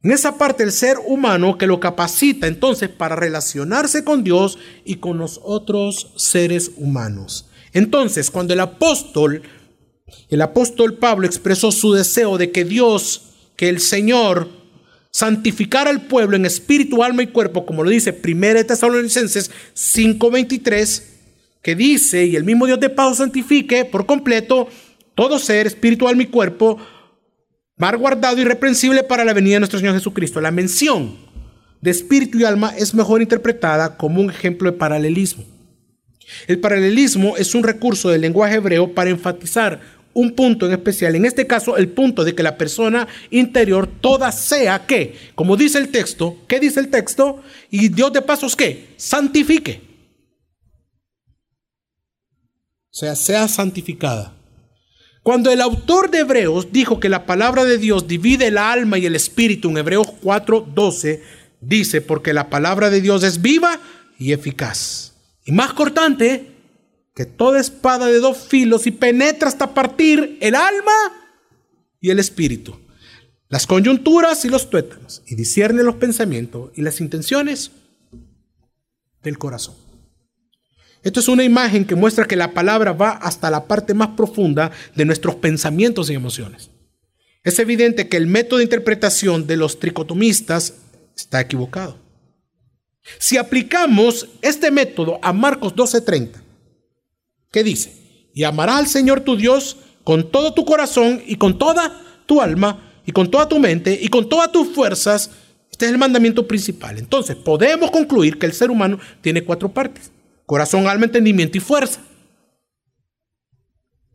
[0.00, 4.96] En esa parte del ser humano que lo capacita entonces para relacionarse con Dios y
[4.96, 7.48] con los otros seres humanos.
[7.72, 9.42] Entonces, cuando el apóstol,
[10.28, 14.61] el apóstol Pablo expresó su deseo de que Dios, que el Señor,
[15.12, 21.02] santificara al pueblo en espíritu, alma y cuerpo, como lo dice 1 Tesalonicenses 5:23,
[21.62, 24.68] que dice, y el mismo Dios de paz santifique por completo
[25.14, 26.78] todo ser, espíritu, alma y cuerpo,
[27.76, 30.40] mar guardado irreprensible para la venida de nuestro Señor Jesucristo.
[30.40, 31.16] La mención
[31.80, 35.44] de espíritu y alma es mejor interpretada como un ejemplo de paralelismo.
[36.46, 39.80] El paralelismo es un recurso del lenguaje hebreo para enfatizar
[40.14, 44.32] un punto en especial, en este caso el punto de que la persona interior toda
[44.32, 47.42] sea que, como dice el texto, ¿qué dice el texto?
[47.70, 49.80] Y Dios de pasos que santifique.
[52.90, 54.34] O sea, sea santificada.
[55.22, 59.06] Cuando el autor de Hebreos dijo que la palabra de Dios divide el alma y
[59.06, 61.22] el espíritu en Hebreos 4:12,
[61.60, 63.80] dice, porque la palabra de Dios es viva
[64.18, 65.14] y eficaz.
[65.44, 66.51] Y más cortante
[67.14, 70.92] que toda espada de dos filos y penetra hasta partir el alma
[72.00, 72.78] y el espíritu,
[73.48, 77.70] las coyunturas y los tuétanos, y discierne los pensamientos y las intenciones
[79.22, 79.74] del corazón.
[81.02, 84.70] Esto es una imagen que muestra que la palabra va hasta la parte más profunda
[84.94, 86.70] de nuestros pensamientos y emociones.
[87.44, 90.74] Es evidente que el método de interpretación de los tricotomistas
[91.16, 91.98] está equivocado.
[93.18, 96.40] Si aplicamos este método a Marcos 12:30,
[97.52, 97.92] ¿qué dice?
[98.34, 102.92] Y amarás al Señor tu Dios con todo tu corazón y con toda tu alma
[103.06, 105.30] y con toda tu mente y con todas tus fuerzas.
[105.70, 106.98] Este es el mandamiento principal.
[106.98, 110.10] Entonces, podemos concluir que el ser humano tiene cuatro partes
[110.46, 112.00] corazón, alma, entendimiento y fuerza.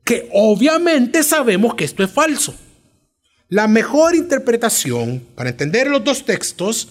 [0.04, 2.54] Que obviamente sabemos que esto es falso.
[3.50, 6.90] La mejor interpretación para entender los dos textos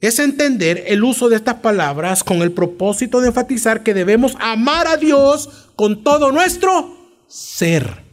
[0.00, 4.86] es entender el uso de estas palabras con el propósito de enfatizar que debemos amar
[4.86, 6.96] a Dios con todo nuestro
[7.26, 8.06] ser.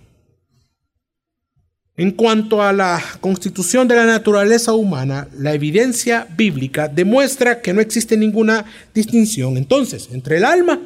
[1.97, 7.79] En cuanto a la constitución de la naturaleza humana, la evidencia bíblica demuestra que no
[7.79, 10.81] existe ninguna distinción entonces entre el alma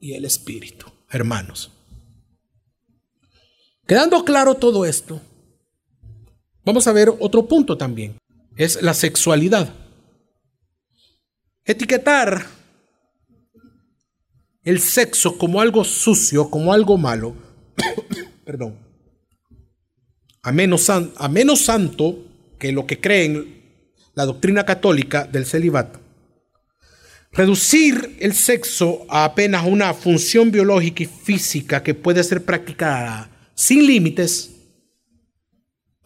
[0.00, 1.70] y el espíritu, hermanos.
[3.86, 5.20] Quedando claro todo esto,
[6.64, 8.16] vamos a ver otro punto también,
[8.56, 9.72] es la sexualidad.
[11.64, 12.46] Etiquetar
[14.62, 17.34] el sexo como algo sucio, como algo malo,
[18.44, 18.78] perdón,
[20.42, 22.18] a menos, a menos santo
[22.58, 23.60] que lo que creen
[24.14, 26.00] la doctrina católica del celibato.
[27.32, 33.86] Reducir el sexo a apenas una función biológica y física que puede ser practicada sin
[33.86, 34.49] límites,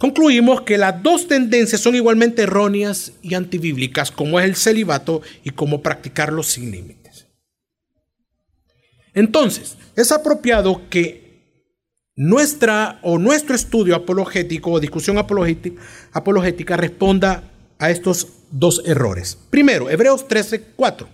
[0.05, 5.49] concluimos que las dos tendencias son igualmente erróneas y antibíblicas, como es el celibato y
[5.49, 7.27] como practicarlo sin límites.
[9.15, 11.73] Entonces, es apropiado que
[12.17, 15.81] nuestra o nuestro estudio apologético o discusión apologética,
[16.13, 19.39] apologética responda a estos dos errores.
[19.49, 21.09] Primero, Hebreos 13, 4.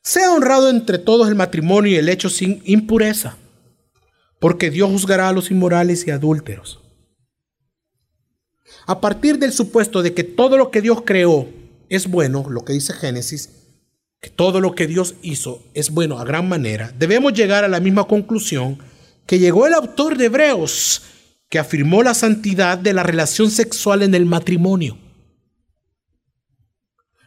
[0.00, 3.36] Sea honrado entre todos el matrimonio y el hecho sin impureza,
[4.40, 6.85] porque Dios juzgará a los inmorales y adúlteros.
[8.86, 11.48] A partir del supuesto de que todo lo que Dios creó
[11.88, 13.50] es bueno, lo que dice Génesis,
[14.20, 17.80] que todo lo que Dios hizo es bueno a gran manera, debemos llegar a la
[17.80, 18.78] misma conclusión
[19.26, 21.02] que llegó el autor de Hebreos,
[21.48, 24.98] que afirmó la santidad de la relación sexual en el matrimonio.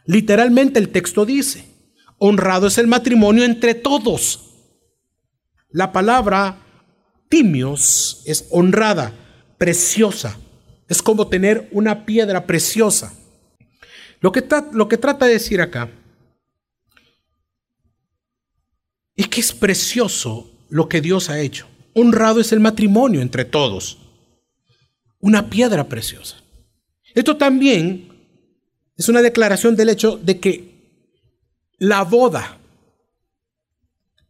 [0.06, 1.64] Literalmente el texto dice,
[2.18, 4.46] honrado es el matrimonio entre todos.
[5.68, 6.58] La palabra
[7.28, 9.14] timios es honrada,
[9.56, 10.38] preciosa.
[10.90, 13.14] Es como tener una piedra preciosa.
[14.20, 15.88] Lo que, lo que trata de decir acá
[19.16, 23.98] es que es precioso lo que Dios ha hecho honrado es el matrimonio entre todos.
[25.18, 26.36] Una piedra preciosa.
[27.14, 28.08] Esto también
[28.96, 30.70] es una declaración del hecho de que
[31.78, 32.58] la boda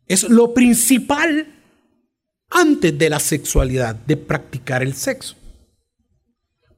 [0.06, 1.46] es lo principal
[2.50, 5.36] antes de la sexualidad, de practicar el sexo.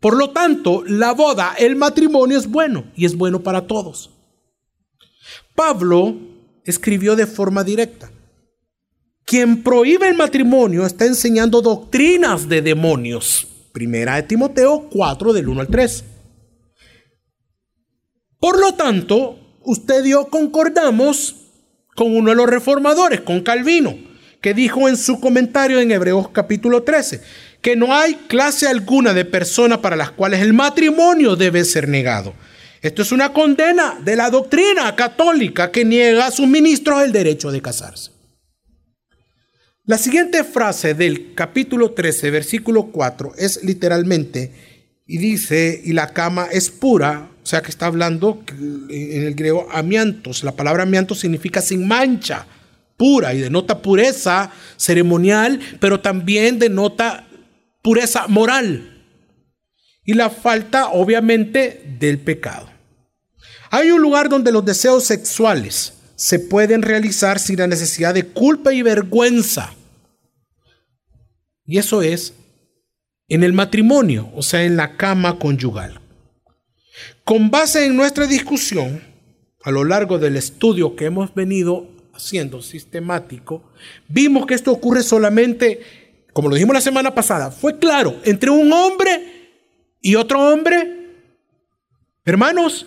[0.02, 4.10] Por lo tanto, la boda, el matrimonio es bueno y es bueno para todos.
[5.54, 6.16] Pablo
[6.64, 8.10] escribió de forma directa.
[9.24, 13.46] Quien prohíbe el matrimonio está enseñando doctrinas de demonios.
[13.72, 16.04] Primera de Timoteo 4 del 1 al 3.
[18.40, 21.36] Por lo tanto, usted y yo concordamos
[21.94, 23.96] con uno de los reformadores, con Calvino,
[24.40, 27.22] que dijo en su comentario en Hebreos capítulo 13,
[27.62, 32.34] que no hay clase alguna de personas para las cuales el matrimonio debe ser negado.
[32.82, 37.52] Esto es una condena de la doctrina católica que niega a sus ministros el derecho
[37.52, 38.10] de casarse.
[39.84, 44.52] La siguiente frase del capítulo 13, versículo 4, es literalmente,
[45.06, 48.42] y dice, y la cama es pura, o sea que está hablando
[48.88, 50.42] en el griego amiantos.
[50.42, 52.46] La palabra amiantos significa sin mancha,
[52.96, 57.28] pura, y denota pureza ceremonial, pero también denota
[57.82, 59.04] pureza moral.
[60.04, 62.68] Y la falta, obviamente, del pecado.
[63.70, 68.72] Hay un lugar donde los deseos sexuales se pueden realizar sin la necesidad de culpa
[68.72, 69.74] y vergüenza.
[71.64, 72.34] Y eso es
[73.28, 76.00] en el matrimonio, o sea, en la cama conyugal.
[77.24, 79.02] Con base en nuestra discusión,
[79.64, 83.72] a lo largo del estudio que hemos venido haciendo sistemático,
[84.08, 85.80] vimos que esto ocurre solamente,
[86.32, 89.50] como lo dijimos la semana pasada, fue claro, entre un hombre
[90.00, 90.98] y otro hombre.
[92.24, 92.86] Hermanos,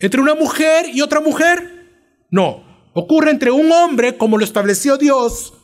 [0.00, 1.86] ¿Entre una mujer y otra mujer?
[2.30, 2.64] No.
[2.92, 5.54] Ocurre entre un hombre, como lo estableció Dios,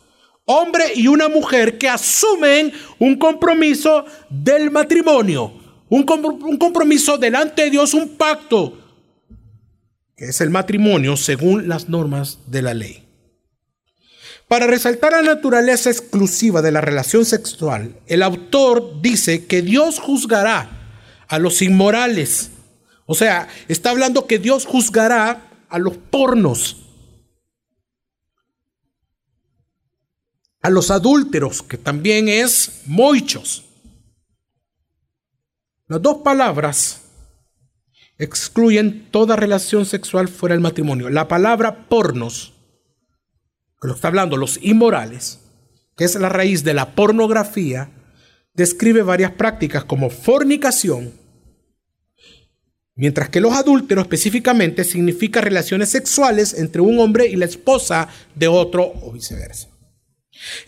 [0.45, 5.53] hombre y una mujer que asumen un compromiso del matrimonio,
[5.89, 8.79] un, compromiso delante de Dios, un pacto,
[10.17, 13.04] que es el matrimonio según las normas de la ley.
[14.49, 20.71] Para resaltar la naturaleza exclusiva de la relación sexual, el autor dice que Dios juzgará
[21.29, 22.51] a los inmorales,
[23.07, 26.77] o sea, está hablando que Dios juzgará a los pornos,
[30.63, 33.65] a los adúlteros, que también es moichos.
[35.87, 37.03] Las dos palabras
[38.17, 41.11] excluyen toda relación sexual fuera del matrimonio.
[41.11, 42.54] La palabra pornos,
[43.81, 45.41] que lo está hablando los inmorales,
[45.97, 47.91] que es la raíz de la pornografía,
[48.55, 51.13] describe varias prácticas como fornicación,
[52.97, 58.47] Mientras que los adúlteros específicamente significa relaciones sexuales entre un hombre y la esposa de
[58.47, 59.69] otro o viceversa.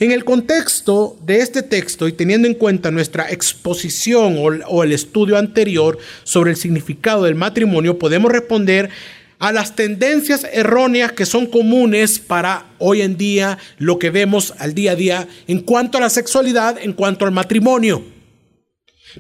[0.01, 5.37] En el contexto de este texto y teniendo en cuenta nuestra exposición o, el estudio
[5.37, 8.91] anterior sobre el significado del matrimonio, podemos responder
[9.39, 14.75] a las tendencias erróneas que son comunes para hoy en día, lo que vemos al
[14.75, 18.05] día a día en cuanto a la sexualidad, en cuanto al matrimonio.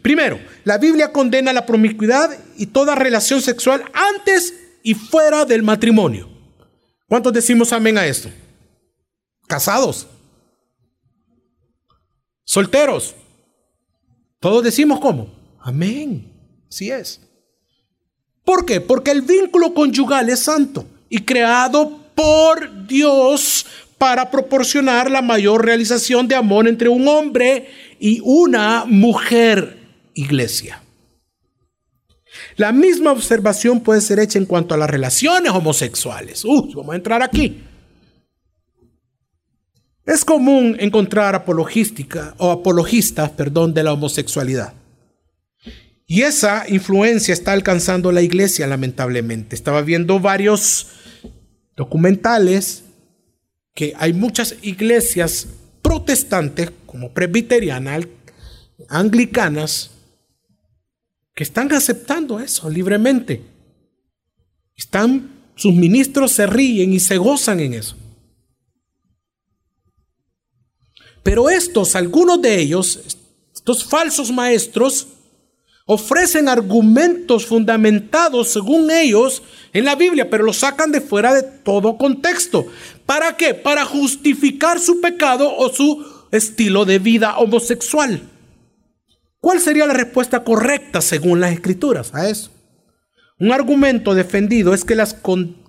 [0.03, 6.29] Primero, la Biblia condena la promiscuidad y toda relación sexual antes y fuera del matrimonio.
[7.09, 8.29] ¿Cuántos decimos amén a esto?
[9.47, 10.07] Casados.
[12.45, 13.15] Solteros.
[14.41, 15.35] Todos decimos cómo.
[15.61, 16.33] Amén.
[16.69, 17.21] Así es.
[18.47, 18.81] ¿Por qué?
[18.81, 23.67] Porque el vínculo conyugal es santo y creado por Dios
[23.99, 27.69] para proporcionar la mayor realización de amor entre un hombre
[27.99, 29.79] y una mujer
[30.15, 30.81] iglesia.
[32.57, 36.45] La misma observación puede ser hecha en cuanto a las relaciones homosexuales.
[36.45, 37.65] Uh, vamos a entrar aquí.
[40.05, 44.73] Es común encontrar apologística o apologistas, perdón, de la homosexualidad.
[46.07, 49.57] Y esa influencia está alcanzando la iglesia, lamentablemente.
[49.57, 50.89] Estaba viendo varios
[51.77, 52.85] documentales
[53.75, 55.49] que hay muchas iglesias
[55.83, 58.07] protestantes, como presbiterianas,
[58.89, 59.91] anglicanas,
[61.35, 63.43] que están aceptando eso libremente.
[64.77, 67.97] Están, sus ministros se ríen y se gozan en eso.
[71.23, 73.19] Pero estos, algunos de ellos,
[73.53, 75.09] estos falsos maestros,
[75.87, 81.97] ofrecen argumentos fundamentados según ellos en la Biblia, pero los sacan de fuera de todo
[81.97, 82.67] contexto.
[83.07, 83.55] ¿Para qué?
[83.55, 88.21] Para justificar su pecado o su estilo de vida homosexual.
[89.41, 92.51] ¿Cuál sería la respuesta correcta según las escrituras a eso?
[93.39, 95.17] Un argumento defendido es que las,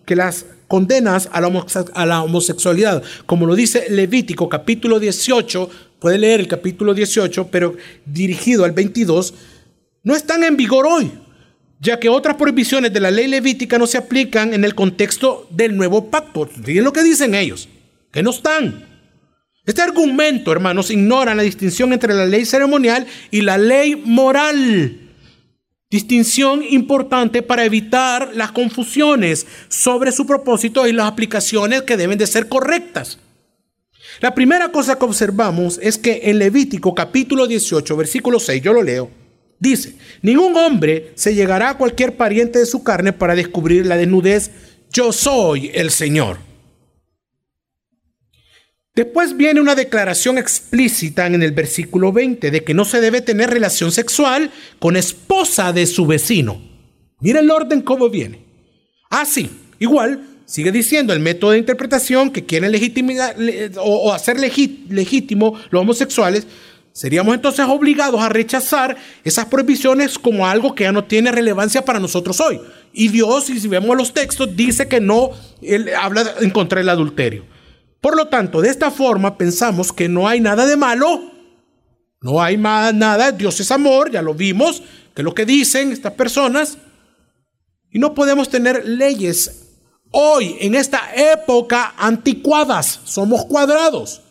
[0.06, 6.18] que las condenas a la, a la, homosexualidad, como lo dice Levítico capítulo 18, puede
[6.18, 9.34] leer el capítulo 18, pero dirigido al 22,
[10.08, 11.12] no están en vigor hoy,
[11.82, 15.76] ya que otras prohibiciones de la ley levítica no se aplican en el contexto del
[15.76, 16.50] nuevo pacto.
[16.66, 17.68] Miren lo que dicen ellos,
[18.10, 18.86] que no están.
[19.66, 24.98] Este argumento, hermanos, ignora la distinción entre la ley ceremonial y la ley moral.
[25.90, 32.28] Distinción importante para evitar las confusiones sobre su propósito y las aplicaciones que deben de
[32.28, 33.20] ser correctas.
[34.22, 38.84] La primera cosa que observamos es que en Levítico capítulo 18, versículo 6, yo lo
[38.84, 39.27] leo,
[39.60, 44.52] dice, ningún hombre se llegará a cualquier pariente de su carne para descubrir la desnudez,
[44.92, 46.38] yo soy el Señor.
[48.98, 53.52] Después viene una declaración explícita en el versículo 20 de que no se debe tener
[53.52, 54.50] relación sexual
[54.80, 56.60] con esposa de su vecino.
[57.20, 58.44] Mira el orden cómo viene.
[59.12, 63.36] Así, ah, igual, sigue diciendo el método de interpretación que quieren legitimar
[63.78, 66.48] o, hacer legítimo los homosexuales.
[66.98, 72.00] Seríamos entonces obligados a rechazar esas prohibiciones como algo que ya no tiene relevancia para
[72.00, 72.60] nosotros hoy.
[72.92, 75.30] Y Dios, y si vemos los textos, dice que no,
[75.62, 77.46] él habla en contra del adulterio.
[78.02, 81.22] Por lo tanto, de esta forma pensamos que no hay nada de malo,
[82.20, 84.82] no hay más nada, Dios es amor, ya lo vimos,
[85.14, 86.80] que es lo que dicen estas personas,
[87.92, 89.68] y no podemos tener leyes
[90.10, 94.24] hoy, en esta época, anticuadas, somos cuadrados.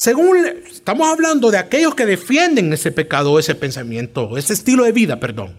[0.00, 5.20] Según estamos hablando de aquellos que defienden ese pecado, ese pensamiento, ese estilo de vida,
[5.20, 5.58] perdón.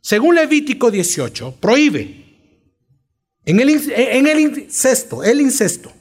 [0.00, 2.24] Según Levítico 18, prohíbe
[3.44, 5.92] en el, en el incesto, el incesto,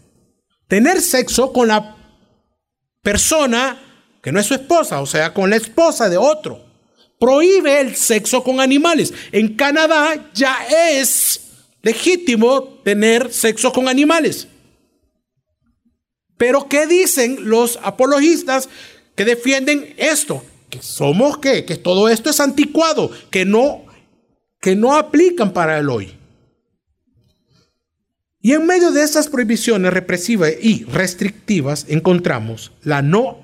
[0.68, 1.98] tener sexo con la
[3.02, 3.82] persona
[4.22, 6.64] que no es su esposa, o sea, con la esposa de otro.
[7.20, 9.12] Prohíbe el sexo con animales.
[9.32, 11.42] En Canadá ya es
[11.82, 14.48] legítimo tener sexo con animales.
[16.38, 18.70] Pero ¿qué dicen los apologistas
[19.16, 20.44] que defienden esto?
[20.70, 21.66] Que somos qué?
[21.66, 23.88] Que todo esto es anticuado, que no
[24.60, 26.14] que no aplican para el hoy.
[28.42, 33.44] Y en medio de esas prohibiciones represivas y restrictivas encontramos la no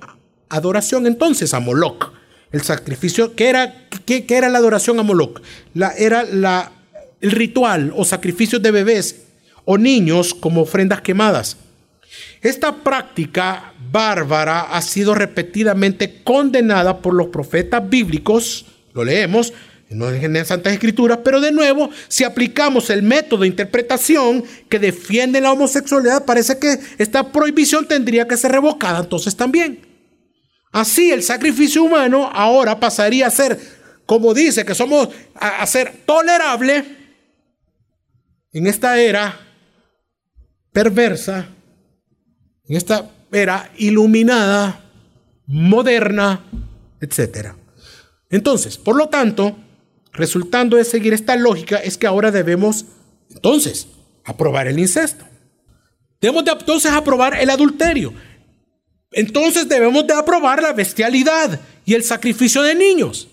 [0.50, 2.14] adoración entonces a Moloch.
[2.52, 5.42] El sacrificio, ¿qué era, era la adoración a Moloch?
[5.74, 6.72] La, era la,
[7.20, 9.24] el ritual o sacrificios de bebés
[9.66, 11.58] o niños como ofrendas quemadas.
[12.44, 19.54] Esta práctica bárbara ha sido repetidamente condenada por los profetas bíblicos, lo leemos,
[19.90, 24.80] no en las Santas Escrituras, pero de nuevo, si aplicamos el método de interpretación que
[24.80, 29.80] defiende la homosexualidad, parece que esta prohibición tendría que ser revocada entonces también.
[30.72, 33.60] Así el sacrificio humano ahora pasaría a ser,
[34.06, 36.84] como dice, que somos a, ser tolerable
[38.52, 39.40] en esta era
[40.72, 41.48] perversa,
[42.68, 44.84] en esta era iluminada,
[45.48, 46.44] moderna,
[47.02, 47.50] etc.
[48.30, 49.56] Entonces, por lo tanto,
[50.14, 52.86] resultando de seguir esta lógica es que ahora debemos
[53.30, 53.88] entonces
[54.24, 55.26] aprobar el incesto.
[56.22, 58.14] Debemos de entonces aprobar el adulterio.
[59.12, 63.28] Entonces debemos de aprobar la bestialidad y el sacrificio de niños.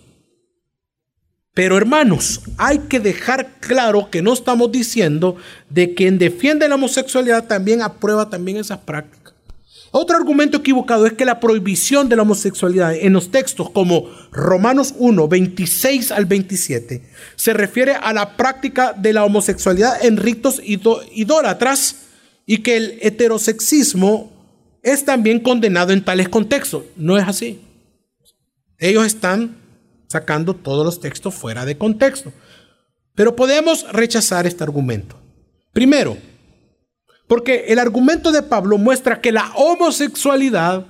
[1.55, 5.37] Pero hermanos, hay que dejar claro que no estamos diciendo
[5.68, 9.20] de quien defiende la homosexualidad también aprueba también esas prácticas.
[9.93, 14.95] Otro argumento equivocado es que la prohibición de la homosexualidad en los textos como Romanos
[14.97, 17.03] 1, 26 al 27
[17.34, 21.97] se refiere a la práctica de la homosexualidad en ritos idólatras
[22.47, 24.30] y que el heterosexismo
[24.82, 26.84] es también condenado en tales contextos.
[26.97, 27.61] No es así.
[28.78, 29.57] Ellos están
[30.09, 32.32] sacando todos los textos fuera de contexto.
[33.14, 35.16] Pero podemos rechazar este argumento.
[35.72, 36.16] Primero,
[37.31, 40.85] porque el argumento de Pablo muestra que la homosexualidad,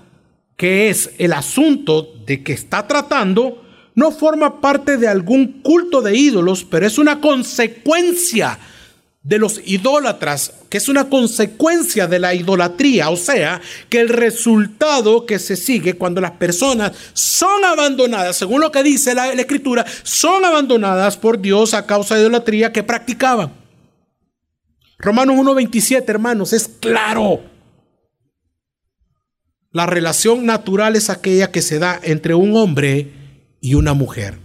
[0.57, 3.63] que es el asunto de que está tratando,
[3.95, 8.59] no forma parte de algún culto de ídolos, pero es una consecuencia
[9.23, 13.61] de los idólatras, que es una consecuencia de la idolatría, o sea,
[13.91, 19.15] que el resultado que se sigue cuando las personas son abandonadas, según lo que dice
[19.15, 23.60] la, la escritura, son abandonadas por Dios a causa de idolatría que practicaban.
[25.01, 27.43] Romanos 1.27, hermanos, es claro.
[29.73, 34.39] La relación natural es aquella que se da entre un hombre y una mujer.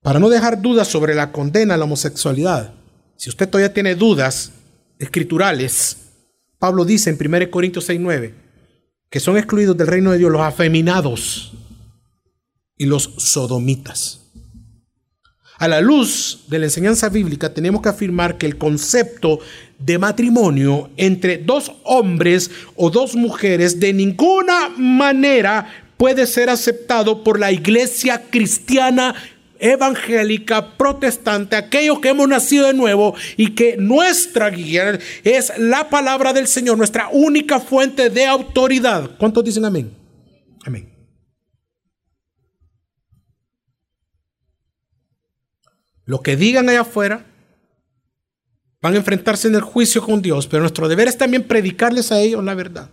[0.00, 2.74] Para no dejar dudas sobre la condena a la homosexualidad,
[3.16, 4.52] si usted todavía tiene dudas
[4.98, 5.96] escriturales,
[6.58, 8.34] Pablo dice en 1 Corintios 6.9
[9.12, 11.52] que son excluidos del reino de Dios los afeminados
[12.78, 14.21] y los sodomitas.
[15.62, 19.38] A la luz de la enseñanza bíblica tenemos que afirmar que el concepto
[19.78, 27.38] de matrimonio entre dos hombres o dos mujeres de ninguna manera puede ser aceptado por
[27.38, 29.14] la iglesia cristiana
[29.60, 36.32] evangélica, protestante, aquellos que hemos nacido de nuevo y que nuestra guía es la palabra
[36.32, 39.12] del Señor, nuestra única fuente de autoridad.
[39.16, 39.92] ¿Cuántos dicen amén?
[40.64, 40.91] Amén.
[46.12, 47.24] Lo que digan allá afuera
[48.82, 52.20] van a enfrentarse en el juicio con Dios, pero nuestro deber es también predicarles a
[52.20, 52.90] ellos la verdad.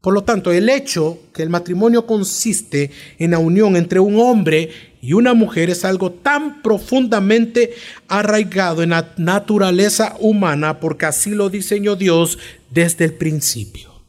[0.00, 4.70] Por lo tanto, el hecho que el matrimonio consiste en la unión entre un hombre
[5.00, 7.74] y una mujer es algo tan profundamente
[8.08, 12.40] arraigado en la naturaleza humana porque así lo diseñó Dios
[12.72, 14.02] desde el principio.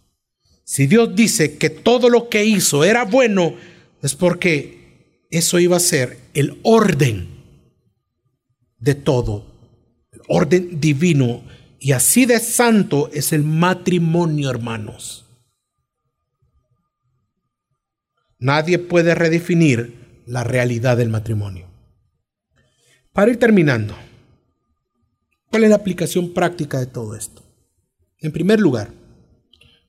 [0.63, 3.53] Si Dios dice que todo lo que hizo era bueno,
[4.01, 7.37] es porque eso iba a ser el orden
[8.79, 9.45] de todo,
[10.27, 11.43] orden divino.
[11.79, 15.25] Y así de santo es el matrimonio, hermanos.
[18.37, 21.67] Nadie puede redefinir la realidad del matrimonio.
[23.11, 23.95] Para ir terminando,
[25.49, 27.43] ¿cuál es la aplicación práctica de todo esto?
[28.19, 28.91] En primer lugar,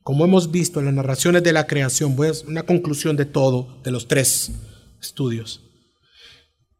[0.03, 3.81] como hemos visto en las narraciones de la creación, voy a una conclusión de todo,
[3.85, 4.53] de los tres
[5.01, 5.70] estudios.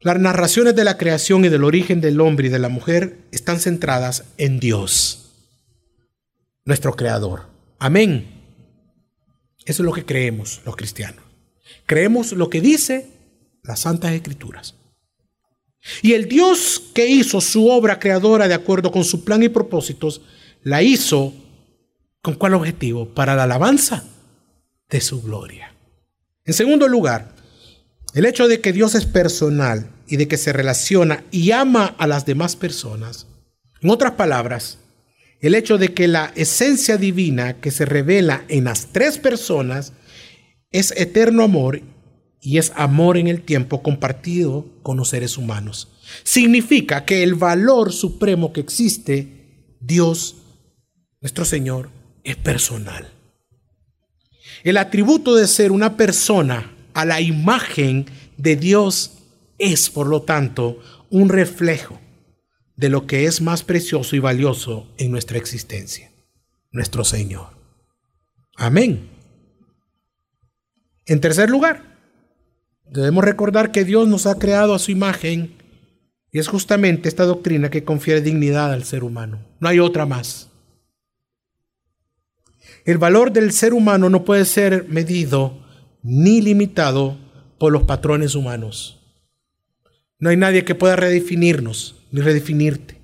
[0.03, 3.61] Las narraciones de la creación y del origen del hombre y de la mujer están
[3.61, 5.31] centradas en Dios,
[6.65, 7.43] nuestro creador.
[7.79, 8.27] Amén.
[9.67, 11.23] Eso es lo que creemos los cristianos.
[11.85, 13.11] Creemos lo que dice
[13.63, 14.75] las Santas Escrituras.
[16.01, 20.23] Y el Dios que hizo su obra creadora de acuerdo con su plan y propósitos,
[20.63, 21.35] la hizo
[22.23, 23.07] con cuál objetivo?
[23.07, 24.05] Para la alabanza
[24.89, 25.75] de su gloria.
[26.45, 27.35] En segundo lugar,
[28.15, 32.07] el hecho de que Dios es personal y de que se relaciona y ama a
[32.07, 33.27] las demás personas.
[33.81, 34.79] En otras palabras,
[35.41, 39.93] el hecho de que la esencia divina que se revela en las tres personas
[40.71, 41.83] es eterno amor
[42.43, 45.89] y es amor en el tiempo compartido con los seres humanos.
[46.25, 50.37] Significa que el valor supremo que existe, Dios,
[51.21, 51.91] nuestro Señor,
[52.25, 53.09] es personal.
[54.63, 56.71] El atributo de ser una persona
[57.01, 59.23] a la imagen de Dios
[59.59, 61.99] es, por lo tanto, un reflejo
[62.77, 66.11] de lo que es más precioso y valioso en nuestra existencia,
[66.73, 67.49] nuestro Señor.
[68.57, 69.09] Amén.
[71.07, 71.83] En tercer lugar,
[72.85, 75.57] debemos recordar que Dios nos ha creado a su imagen
[76.31, 79.41] y es justamente esta doctrina que confiere dignidad al ser humano.
[79.59, 80.51] No hay otra más.
[82.85, 85.70] El valor del ser humano no puede ser medido
[86.03, 87.19] ni limitado
[87.59, 88.99] por los patrones humanos.
[90.19, 93.01] No hay nadie que pueda redefinirnos ni redefinirte.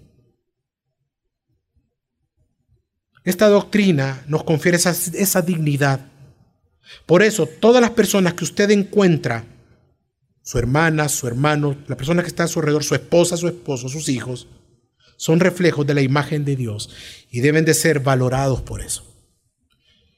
[3.24, 6.00] Esta doctrina nos confiere esa, esa dignidad
[7.04, 9.44] por eso, todas las personas que usted encuentra,
[10.42, 13.88] su hermana, su hermano, la persona que está a su alrededor, su esposa, su esposo,
[13.88, 14.48] sus hijos,
[15.16, 16.90] son reflejos de la imagen de Dios
[17.30, 19.04] y deben de ser valorados por eso.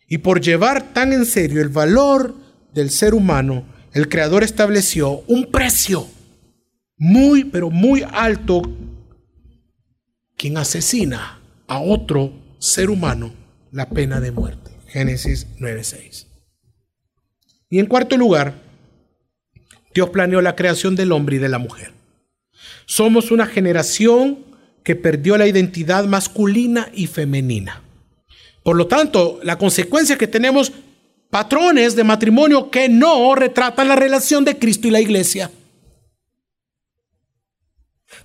[0.07, 2.35] Y por llevar tan en serio el valor
[2.73, 6.07] del ser humano, el Creador estableció un precio
[6.97, 8.63] muy, pero muy alto.
[10.37, 13.33] Quien asesina a otro ser humano,
[13.73, 14.71] la pena de muerte.
[14.87, 16.27] Génesis 9:6.
[17.71, 18.55] Y en cuarto lugar,
[19.95, 21.93] Dios planeó la creación del hombre y de la mujer.
[22.87, 24.45] Somos una generación
[24.83, 27.83] que perdió la identidad masculina y femenina.
[28.63, 30.73] Por lo tanto, la consecuencia que tenemos
[31.31, 35.51] patrones de matrimonio que no retratan la relación de Cristo y la iglesia.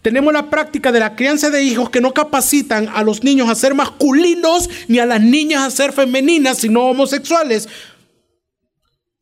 [0.01, 3.55] Tenemos la práctica de la crianza de hijos que no capacitan a los niños a
[3.55, 7.67] ser masculinos ni a las niñas a ser femeninas, sino homosexuales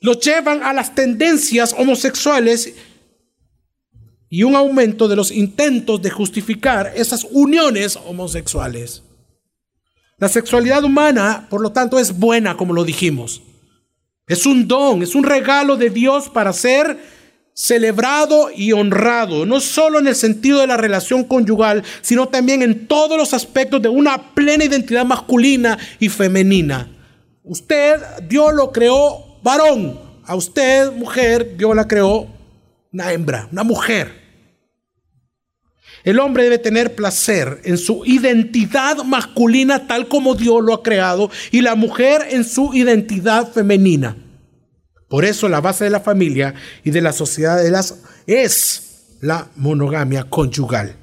[0.02, 2.74] los llevan a las tendencias homosexuales
[4.30, 9.04] y un aumento de los intentos de justificar esas uniones homosexuales.
[10.18, 13.44] La sexualidad humana, por lo tanto, es buena, como lo dijimos.
[14.28, 16.97] Es un don, es un regalo de Dios para ser
[17.53, 22.88] celebrado y honrado, no solo en el sentido de la relación conyugal, sino también en
[22.88, 26.89] todos los aspectos de una plena identidad masculina y femenina.
[27.43, 29.99] Usted, Dios lo creó varón.
[30.26, 32.28] A usted, mujer, Dios la creó
[32.93, 34.20] una hembra, una mujer.
[36.04, 41.30] El hombre debe tener placer en su identidad masculina tal como Dios lo ha creado
[41.52, 44.18] y la mujer en su identidad femenina.
[45.08, 49.49] Por eso la base de la familia y de la sociedad de las es la
[49.56, 50.95] monogamia conyugal.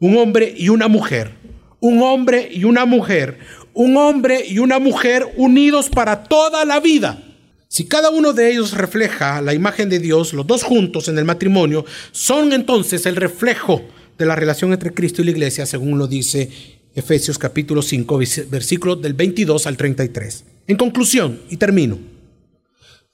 [0.00, 1.34] Un hombre y una mujer.
[1.80, 3.38] Un hombre y una mujer.
[3.74, 7.22] Un hombre y una mujer unidos para toda la vida
[7.68, 11.24] Si cada uno de ellos refleja la imagen de Dios, los dos juntos en el
[11.24, 13.82] matrimonio, son entonces el reflejo
[14.18, 16.50] de la relación entre Cristo y la iglesia, según lo dice
[16.94, 18.18] Efesios capítulo 5,
[18.50, 20.44] versículos del 22 al 33.
[20.66, 21.98] En conclusión, y termino,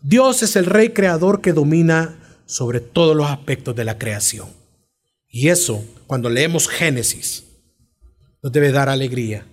[0.00, 4.48] Dios es el rey creador que domina sobre todos los aspectos de la creación.
[5.28, 7.44] Y eso, cuando leemos Génesis,
[8.42, 9.46] nos debe dar alegría,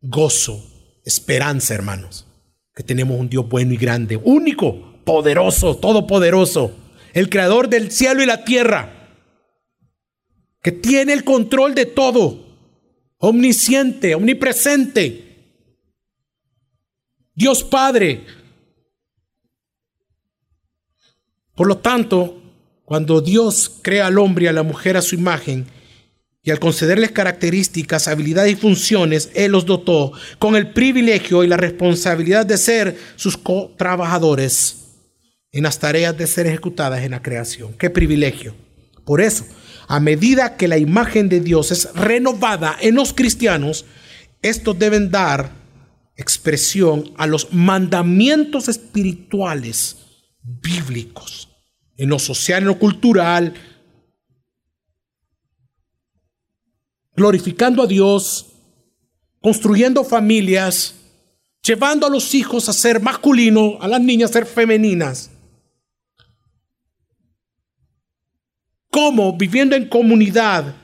[0.00, 0.64] gozo,
[1.04, 2.26] esperanza, hermanos,
[2.74, 6.72] que tenemos un Dios bueno y grande, único, poderoso, todopoderoso,
[7.12, 9.01] el creador del cielo y la tierra,
[10.62, 12.46] que tiene el control de todo,
[13.18, 15.28] omnisciente, omnipresente.
[17.34, 18.24] Dios Padre.
[21.54, 22.40] Por lo tanto,
[22.84, 25.66] cuando Dios crea al hombre y a la mujer a su imagen,
[26.44, 31.56] y al concederles características, habilidades y funciones, Él los dotó con el privilegio y la
[31.56, 34.78] responsabilidad de ser sus co-trabajadores
[35.52, 37.74] en las tareas de ser ejecutadas en la creación.
[37.74, 38.56] ¡Qué privilegio!
[39.04, 39.46] Por eso,
[39.88, 43.84] a medida que la imagen de Dios es renovada en los cristianos,
[44.40, 45.52] estos deben dar
[46.16, 49.96] expresión a los mandamientos espirituales
[50.42, 51.48] bíblicos,
[51.96, 53.54] en lo social, en lo cultural,
[57.14, 58.46] glorificando a Dios,
[59.40, 60.94] construyendo familias,
[61.62, 65.31] llevando a los hijos a ser masculinos, a las niñas a ser femeninas.
[68.92, 69.36] ¿Cómo?
[69.36, 70.76] Viviendo en comunidad,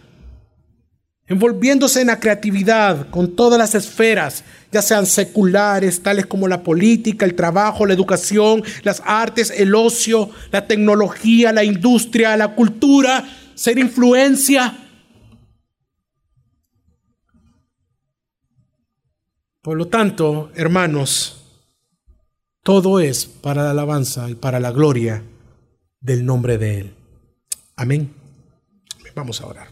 [1.29, 4.43] envolviéndose en la creatividad con todas las esferas,
[4.73, 10.31] ya sean seculares, tales como la política, el trabajo, la educación, las artes, el ocio,
[10.51, 14.89] la tecnología, la industria, la cultura, ser influencia
[19.69, 21.45] Por lo tanto, hermanos,
[22.63, 25.23] todo es para la alabanza y para la gloria
[26.01, 26.98] del nombre de Él.
[27.79, 28.11] Amén.
[29.15, 29.69] Vamos a orar.